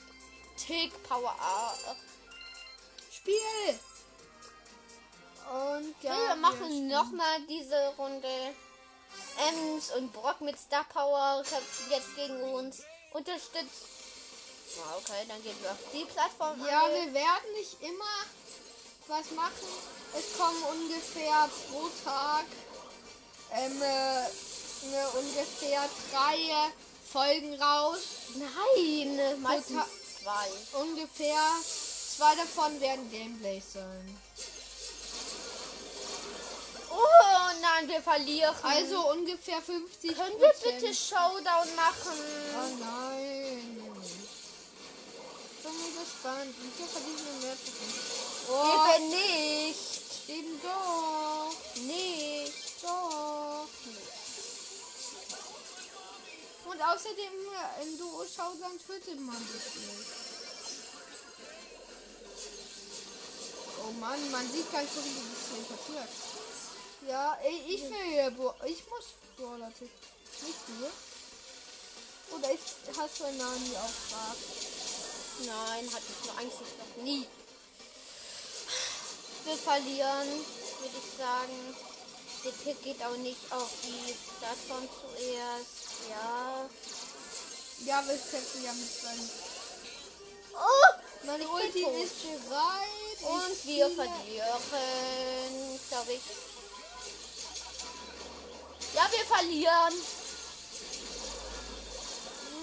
Tick 0.55 0.91
Power 1.03 1.35
8. 1.37 1.97
Spiel. 3.11 3.79
Und 5.51 5.95
ja, 6.01 6.15
wir 6.29 6.35
machen 6.37 6.87
nochmal 6.87 7.41
diese 7.49 7.93
Runde. 7.97 8.55
Ems 9.49 9.91
und 9.97 10.13
Brock 10.13 10.39
mit 10.39 10.57
Star 10.57 10.85
Power 10.85 11.43
kämpfen 11.43 11.91
jetzt 11.91 12.15
gegen 12.15 12.41
uns. 12.53 12.83
Unterstützt. 13.11 13.85
Ah, 14.79 14.95
okay, 14.97 15.25
dann 15.27 15.43
gehen 15.43 15.57
wir 15.61 15.71
auf 15.71 15.77
die 15.93 16.05
Plattform. 16.05 16.65
Ja, 16.65 16.85
an. 16.85 16.91
wir 16.91 17.13
werden 17.13 17.53
nicht 17.57 17.81
immer 17.81 18.15
was 19.07 19.31
machen. 19.31 19.67
Es 20.17 20.37
kommen 20.37 20.63
ungefähr 20.63 21.49
pro 21.69 21.89
Tag 22.05 22.45
ähm, 23.51 23.81
äh, 23.81 24.87
ne, 24.87 25.09
ungefähr 25.19 25.81
drei 26.11 26.71
Folgen 27.11 27.61
raus. 27.61 27.99
Nein, 28.35 29.41
meistens 29.41 29.83
zwei. 30.21 30.79
Ungefähr 30.79 31.43
zwei 31.63 32.35
davon 32.35 32.79
werden 32.79 33.11
Gameplays 33.11 33.73
sein. 33.73 34.17
Oh 36.91 37.51
nein, 37.61 37.87
wir 37.87 38.01
verlieren. 38.01 38.55
Also 38.63 39.11
ungefähr 39.11 39.61
50 39.61 40.15
können 40.15 40.39
wir 40.39 40.53
bitte 40.63 40.93
Showdown 40.93 41.75
machen? 41.75 42.19
Oh 42.55 42.77
nein. 42.79 43.77
Ich 45.57 45.63
bin 45.63 45.73
gespannt. 46.03 46.55
Wie 46.61 46.71
viel 46.75 46.87
verdienen 46.87 47.25
wir 47.25 47.47
mehr? 47.47 47.57
Oh, 48.49 48.95
Eben 48.95 49.09
nicht. 49.09 50.29
eben 50.29 50.61
doch. 50.61 51.53
Nicht. 51.83 52.83
Doch. 52.83 53.67
Und 56.65 56.81
außerdem 56.81 57.15
äh, 57.25 57.83
in 57.83 57.97
Duo 57.97 58.23
Showdown 58.25 58.79
tötet 58.87 59.19
man 59.19 59.37
sich 59.37 59.75
nicht. 59.75 60.09
Oh 63.83 63.91
Mann, 63.99 64.31
man 64.31 64.49
sieht 64.51 64.71
gar 64.71 64.81
nicht 64.81 64.93
so, 64.93 65.03
wie 65.03 65.09
das 65.09 65.49
hier 65.53 65.65
passiert. 65.75 66.09
Ja, 67.07 67.37
ich, 67.43 67.75
ich 67.75 67.89
will 67.89 68.03
hier 68.09 68.31
Bo 68.31 68.53
Ich 68.65 68.83
muss 68.87 69.15
Brawler 69.35 69.73
töten. 69.73 69.89
Nicht 70.45 70.59
du? 70.67 72.35
Oder 72.35 72.51
ich, 72.51 72.59
hast 72.97 73.19
du 73.19 73.23
einen 73.25 73.37
Nani 73.37 73.75
auftrag? 73.75 74.37
Nein, 75.39 75.93
hatte 75.93 76.05
ich 76.09 76.25
nur 76.25 76.37
eigentlich 76.37 76.59
noch 76.77 77.03
nie. 77.03 77.27
Wir 79.45 79.57
verlieren, 79.57 80.27
würde 80.79 80.97
ich 80.97 81.17
sagen. 81.17 81.75
Der 82.43 82.57
Tick 82.63 82.83
geht 82.83 83.03
auch 83.03 83.17
nicht 83.17 83.51
auf 83.51 83.69
die 83.83 84.15
Plattform 84.39 84.87
zuerst. 85.01 86.09
Ja. 86.09 86.69
Ja, 87.85 88.07
wir 88.07 88.17
kämpfen 88.17 88.63
ja 88.63 88.73
mit 88.73 88.89
seinem. 89.01 89.29
Oh! 90.53 91.01
Meine 91.23 91.47
Ulti 91.47 91.83
ist 92.03 92.21
bereit. 92.21 93.21
Und 93.21 93.51
Ich 93.51 93.65
wir 93.65 93.89
verlieren, 93.89 94.61
glaube 95.89 96.13
ich. 96.13 96.21
Ja, 98.93 99.07
wir 99.09 99.25
verlieren. 99.25 99.93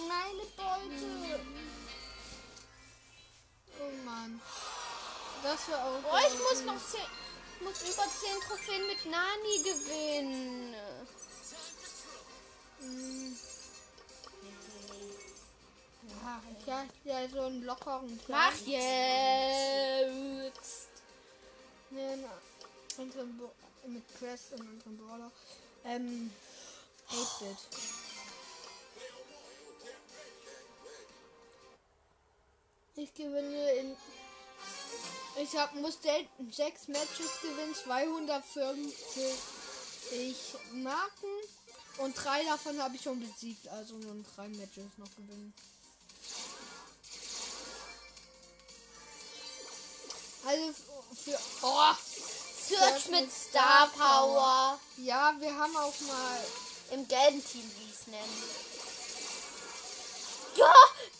Meine 0.08 0.44
Beute. 0.56 1.40
Oh 3.80 4.04
Mann. 4.04 4.40
Das 5.42 5.68
war 5.70 5.84
auch. 5.84 6.02
Oh, 6.04 6.18
ich 6.26 6.38
muss 6.38 6.64
noch 6.64 6.78
10, 6.90 7.00
ich 7.56 7.64
muss 7.64 7.82
über 7.82 8.04
10 8.04 8.40
Trophäen 8.46 8.86
mit 8.86 9.04
Nani 9.06 9.58
gewinnen. 9.62 10.74
Mm. 12.80 13.36
Ja, 16.26 16.42
ich 16.60 16.70
hab 16.70 16.86
ja 17.04 17.28
so 17.28 17.40
einen 17.42 17.62
lockeren 17.64 18.20
Mach 18.28 18.52
Plan. 18.52 18.66
jetzt. 20.46 20.88
Nee, 21.90 22.16
na, 22.16 22.32
mit 23.86 24.02
Crest 24.18 24.52
und 24.52 24.60
unserem 24.60 24.98
Brawler. 24.98 25.30
Ähm. 25.84 26.30
8-Bit. 27.10 27.56
Ich 32.96 33.14
gewinne 33.14 33.72
in. 33.74 33.96
Ich 35.40 35.56
hab, 35.56 35.74
muss 35.76 36.02
selten 36.02 36.50
sechs 36.50 36.88
Matches 36.88 37.40
gewinnen, 37.40 37.74
250 37.74 38.92
Marken 40.72 41.28
und 41.98 42.14
drei 42.14 42.42
davon 42.44 42.82
habe 42.82 42.96
ich 42.96 43.02
schon 43.02 43.20
besiegt, 43.20 43.68
also 43.68 43.94
nur 43.94 44.24
drei 44.34 44.48
Matches 44.48 44.86
noch 44.96 45.14
gewinnen. 45.16 45.54
Also 50.44 50.72
für. 51.14 51.38
Oh! 51.62 51.94
Search 52.68 53.08
mit 53.08 53.32
Star 53.32 53.88
Power. 53.96 54.78
Ja, 54.98 55.34
wir 55.38 55.56
haben 55.56 55.76
auch 55.76 56.00
mal. 56.00 56.44
Im 56.90 57.06
gelben 57.06 57.44
Team, 57.44 57.70
wie 57.78 57.90
es 57.90 58.06
nennen. 58.06 58.44
Ja, 60.56 60.74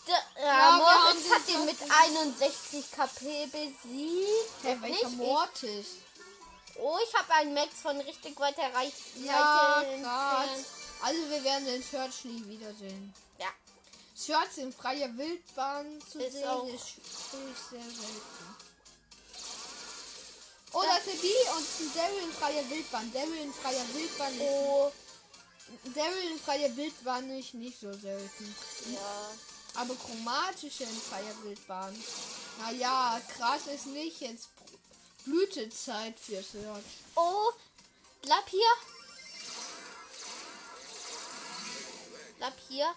der, 0.06 0.44
ja, 0.44 0.78
Ja, 0.78 1.12
sie 1.22 1.30
hat 1.30 1.48
ihn 1.48 1.64
mit 1.66 1.76
61 1.80 2.90
KP 2.90 3.46
besiegt. 3.46 4.62
Hey, 4.62 4.80
welcher 4.80 5.08
Nicht 5.08 5.18
Mortis? 5.18 5.62
ich. 5.62 5.86
Oh, 6.80 6.98
ich 7.06 7.14
habe 7.14 7.34
einen 7.34 7.54
Max 7.54 7.80
von 7.82 8.00
richtig 8.00 8.38
weiter 8.38 8.62
Reichweite 8.62 9.24
Ja, 9.24 9.84
krass. 10.02 10.48
Also 11.02 11.18
wir 11.28 11.44
werden 11.44 11.66
den 11.66 11.82
Search 11.82 12.24
nie 12.24 12.44
wiedersehen. 12.46 13.14
Ja. 13.38 13.48
Search 14.14 14.58
in 14.58 14.72
freier 14.72 15.16
Wildbahn 15.16 16.00
zu 16.10 16.20
Ist 16.20 16.32
sehen 16.32 16.68
ist 16.74 16.96
wirklich 17.32 17.58
sehr 17.70 17.82
selten. 17.82 18.47
Oh, 20.72 20.82
ist 20.82 21.08
eine 21.08 21.20
Bee 21.20 21.48
und 21.56 21.96
Daryl 21.96 22.22
in 22.24 22.32
freier 22.32 22.70
Wildbahn. 22.70 23.12
Daryl 23.12 23.42
in 23.42 23.52
freier 23.52 23.84
Wildbahn 23.94 24.34
ist... 24.34 24.40
Oh, 24.42 24.92
Daryl 25.94 26.30
in 26.30 26.38
freier 26.38 26.76
Wildbahn 26.76 27.30
ist 27.38 27.54
nicht 27.54 27.80
so 27.80 27.92
selten. 27.92 28.54
ja. 28.92 29.30
Aber 29.74 29.94
chromatische 29.94 30.84
in 30.84 31.00
freier 31.00 31.34
Wildbahn. 31.42 31.94
Naja, 32.58 33.20
krass 33.36 33.66
ist 33.72 33.86
nicht 33.86 34.20
jetzt 34.20 34.48
Blütezeit 35.24 36.18
für 36.18 36.42
Search. 36.42 36.84
Oh, 37.14 37.52
bleib 38.22 38.48
hier. 38.48 38.60
Bleib 42.38 42.54
hier. 42.68 42.94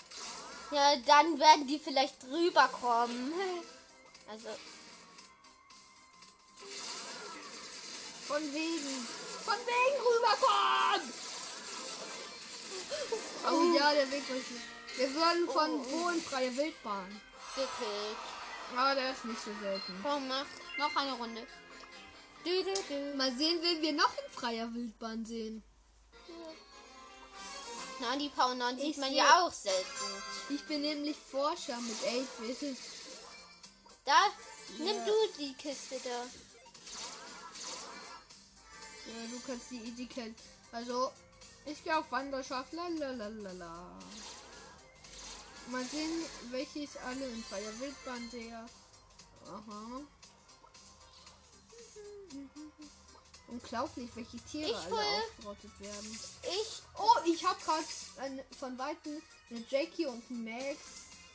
Ja, 0.71 0.95
dann 1.05 1.37
werden 1.39 1.67
die 1.67 1.79
vielleicht 1.79 2.23
rüberkommen. 2.25 3.33
Also, 4.29 4.47
Von 8.31 8.53
wegen. 8.53 9.07
Von 9.43 9.55
wegen 9.55 9.97
rüberkommen! 10.07 11.13
Oh 13.45 13.77
ja, 13.77 13.93
der 13.93 14.09
Weg 14.09 14.23
war. 14.29 14.37
Wir 14.97 15.13
würden 15.13 15.47
von 15.49 15.69
Oh, 15.71 15.85
oh. 15.85 15.91
wo 15.91 16.09
in 16.09 16.21
freie 16.21 16.55
Wildbahn. 16.55 17.21
gekillt. 17.55 18.17
Aber 18.77 18.95
der 18.95 19.11
ist 19.11 19.25
nicht 19.25 19.41
so 19.43 19.51
selten. 19.61 19.99
Komm, 20.01 20.29
mach 20.29 20.45
noch 20.77 20.95
eine 20.95 21.11
Runde. 21.13 21.45
Du, 22.45 22.63
du, 22.63 22.73
du. 22.73 23.17
Mal 23.17 23.35
sehen, 23.35 23.59
wen 23.61 23.81
wir 23.81 23.91
noch 23.93 24.13
in 24.17 24.31
freier 24.31 24.73
Wildbahn 24.73 25.25
sehen. 25.25 25.61
Na, 27.99 28.15
die 28.15 28.31
9 28.33 28.77
sieht 28.77 28.91
Ich 28.91 28.97
man 28.97 29.13
ja 29.13 29.41
auch 29.45 29.51
selten. 29.51 30.05
Ich 30.49 30.63
bin 30.67 30.81
nämlich 30.81 31.17
Forscher 31.17 31.77
mit 31.81 31.97
8-Bit. 31.97 32.77
Da, 34.05 34.17
nimm 34.77 34.87
Ja. 34.95 35.05
du 35.05 35.11
die 35.37 35.53
Kiste 35.53 35.99
da. 36.03 36.25
Ja, 39.07 39.27
du 39.31 39.39
kannst 39.45 39.71
die 39.71 39.77
Idee 39.79 40.05
kennen. 40.05 40.35
Also, 40.71 41.11
ich 41.65 41.83
gehe 41.83 41.97
auf 41.97 42.11
Wanderschaft. 42.11 42.71
Lalalala. 42.73 43.99
Mal 45.67 45.85
sehen, 45.85 46.23
welche 46.49 46.79
ich 46.79 46.99
alle 47.01 47.25
in 47.27 47.43
freier 47.43 47.79
Wildbahn 47.79 48.29
sehe. 48.29 48.65
Aha. 49.47 50.01
Unglaublich, 53.47 54.09
welche 54.15 54.37
Tiere 54.37 54.69
Ich 54.71 54.75
alle 54.77 54.91
hol- 54.91 55.23
ausgerottet 55.23 55.79
werden. 55.79 56.19
Ich, 56.43 56.81
Oh, 56.97 57.15
ich 57.25 57.45
habe 57.45 57.59
gerade 57.61 58.43
von 58.57 58.77
Weitem 58.77 59.21
eine 59.49 59.63
Jackie 59.69 60.05
und 60.05 60.23
einen 60.29 60.43
Max 60.45 60.77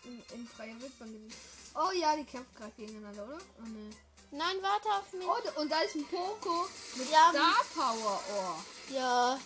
in, 0.04 0.22
in 0.34 0.46
freier 0.48 0.80
Wildbahn 0.80 1.12
gesehen. 1.12 1.32
Oh 1.74 1.90
ja, 1.92 2.16
die 2.16 2.24
kämpfen 2.24 2.54
gerade 2.56 2.72
gegeneinander, 2.76 3.24
oder? 3.26 3.38
Oh, 3.58 3.66
nee. 3.66 3.90
Nein, 4.30 4.56
warte 4.62 4.88
auf 4.90 5.12
mich. 5.12 5.26
oh, 5.26 5.36
da- 5.44 5.60
und 5.60 5.70
da 5.70 5.80
ist 5.80 5.94
ein 5.94 6.06
Poco 6.08 6.68
mit 6.94 7.10
Ja. 7.10 7.30
Star 7.30 7.64
Power. 7.74 8.22
Oh. 8.32 8.92
Ja. 8.92 9.38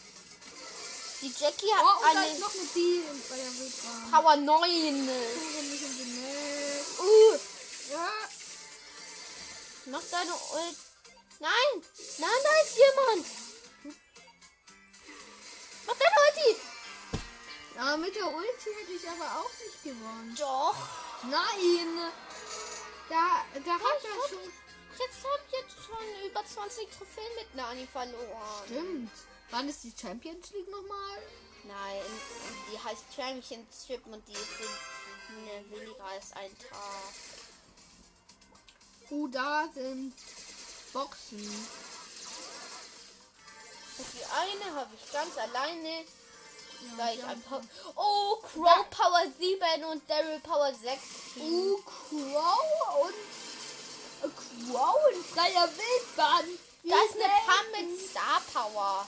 Die 1.22 1.28
Jackie 1.38 1.70
hat 1.74 1.84
Oh, 1.84 2.06
und 2.06 2.14
da 2.14 2.20
eine 2.20 2.32
ist 2.32 2.40
noch 2.40 2.54
eine 2.54 2.62
Bee 2.74 3.00
in 3.00 3.22
freier 3.22 3.52
Wildbahn. 3.58 4.10
Power 4.10 4.36
9. 4.36 4.46
Pure 4.46 5.62
mich 5.64 5.82
in 5.82 5.98
den 5.98 6.22
Max. 6.22 6.98
Uh, 6.98 7.38
Ja. 7.92 8.08
mach 9.86 10.02
deine 10.10 10.32
Ult. 10.32 10.76
Nein, 11.40 11.82
nein, 12.18 12.40
da 12.42 12.50
ist 12.62 12.76
jemand. 12.76 13.26
Mach 15.86 15.94
deine 15.94 16.16
Ulti. 16.26 16.60
ja, 17.76 17.96
mit 17.96 18.14
der 18.14 18.26
Ulti 18.34 18.70
hätte 18.78 18.92
ich 18.92 19.08
aber 19.08 19.40
auch 19.40 19.50
nicht 19.64 19.82
gewonnen. 19.84 20.34
Doch. 20.38 20.76
Nein. 21.24 22.12
Da, 23.08 23.44
da 23.64 23.72
hat 23.72 24.04
er 24.04 24.28
schon... 24.28 24.52
Jetzt 25.00 25.24
hab 25.24 25.40
ich 25.46 25.52
jetzt 25.52 25.86
schon 25.86 26.30
über 26.30 26.44
20 26.44 26.88
Trophäen 26.90 27.34
mit 27.36 27.54
Nani 27.54 27.86
verloren. 27.86 28.64
Stimmt. 28.66 29.10
Wann 29.50 29.68
ist 29.68 29.82
die 29.82 29.94
Champions 29.98 30.50
League 30.50 30.70
nochmal? 30.70 31.22
Nein, 31.64 32.02
die 32.70 32.78
heißt 32.78 33.04
Championship 33.14 34.06
und 34.06 34.26
die 34.28 34.34
sind 34.34 35.44
ne, 35.44 35.64
weniger 35.70 36.04
als 36.04 36.32
ein 36.32 36.50
Tag. 36.58 37.14
Uh, 39.10 39.28
da 39.28 39.68
sind 39.74 40.14
Boxen. 40.92 41.38
Und 43.98 44.06
die 44.14 44.24
eine 44.24 44.74
habe 44.74 44.94
ich 44.94 45.12
ganz 45.12 45.36
alleine, 45.36 46.04
weil 46.96 47.18
ich 47.18 47.24
ein 47.24 47.42
Power. 47.42 47.62
Oh, 47.96 48.36
Crow 48.36 48.90
Power 48.90 49.22
7 49.38 49.84
und 49.84 50.08
Daryl 50.08 50.40
Power 50.40 50.72
6. 50.72 51.02
Uh, 51.36 51.76
Crow 51.78 53.04
und 53.04 53.39
äh, 54.60 54.72
Crow 54.72 54.96
in 55.14 55.24
freier 55.24 55.68
Wildbahn. 55.68 56.44
Wie 56.82 56.90
Da 56.90 56.96
ist 57.04 57.14
eine. 57.14 57.24
Pam 57.46 57.86
mit 57.88 58.00
Star 58.10 58.42
Power. 58.52 59.06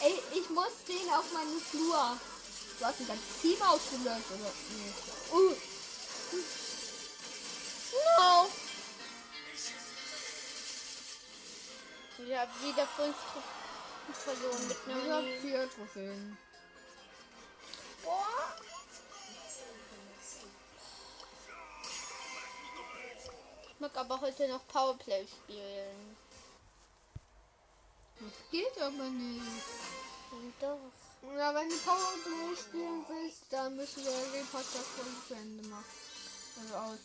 Ey, 0.00 0.18
ich 0.34 0.50
muss 0.50 0.72
den 0.88 1.08
auf 1.10 1.32
meinen 1.32 1.60
Flur. 1.60 2.18
Du 2.78 2.84
hast 2.84 3.00
ein 3.00 3.06
ganzes 3.06 3.40
Team 3.40 3.60
ausgelöscht, 3.62 4.30
oder? 4.30 4.52
Nee. 4.70 4.92
Uh, 5.32 5.54
No. 8.18 8.48
Ich 12.18 12.36
habe 12.36 12.50
wieder 12.62 12.86
fünf 12.86 13.16
Trophäen 13.16 14.14
verloren 14.14 14.68
mit 14.68 14.76
ich 14.86 15.12
einer 15.12 15.40
vier 15.40 15.70
Trophäen. 15.70 16.38
Boah. 18.02 18.56
Mag 23.80 23.96
aber 23.96 24.20
heute 24.20 24.48
noch 24.48 24.66
Powerplay 24.68 25.26
spielen. 25.26 26.16
Das 28.18 28.50
geht 28.50 28.80
aber 28.80 29.04
nicht. 29.10 29.42
Und 30.30 30.54
doch. 30.60 30.78
Ja, 31.36 31.54
wenn 31.54 31.68
du 31.68 31.76
Powerplay 31.76 32.56
spielen 32.56 33.04
willst, 33.08 33.42
dann 33.50 33.76
müssen 33.76 34.04
wir 34.04 34.12
den 34.32 34.46
Podcast 34.46 34.86
zu 35.28 35.34
Ende 35.34 35.68
machen. 35.68 35.84
Also 36.60 36.74
aus. 36.74 36.98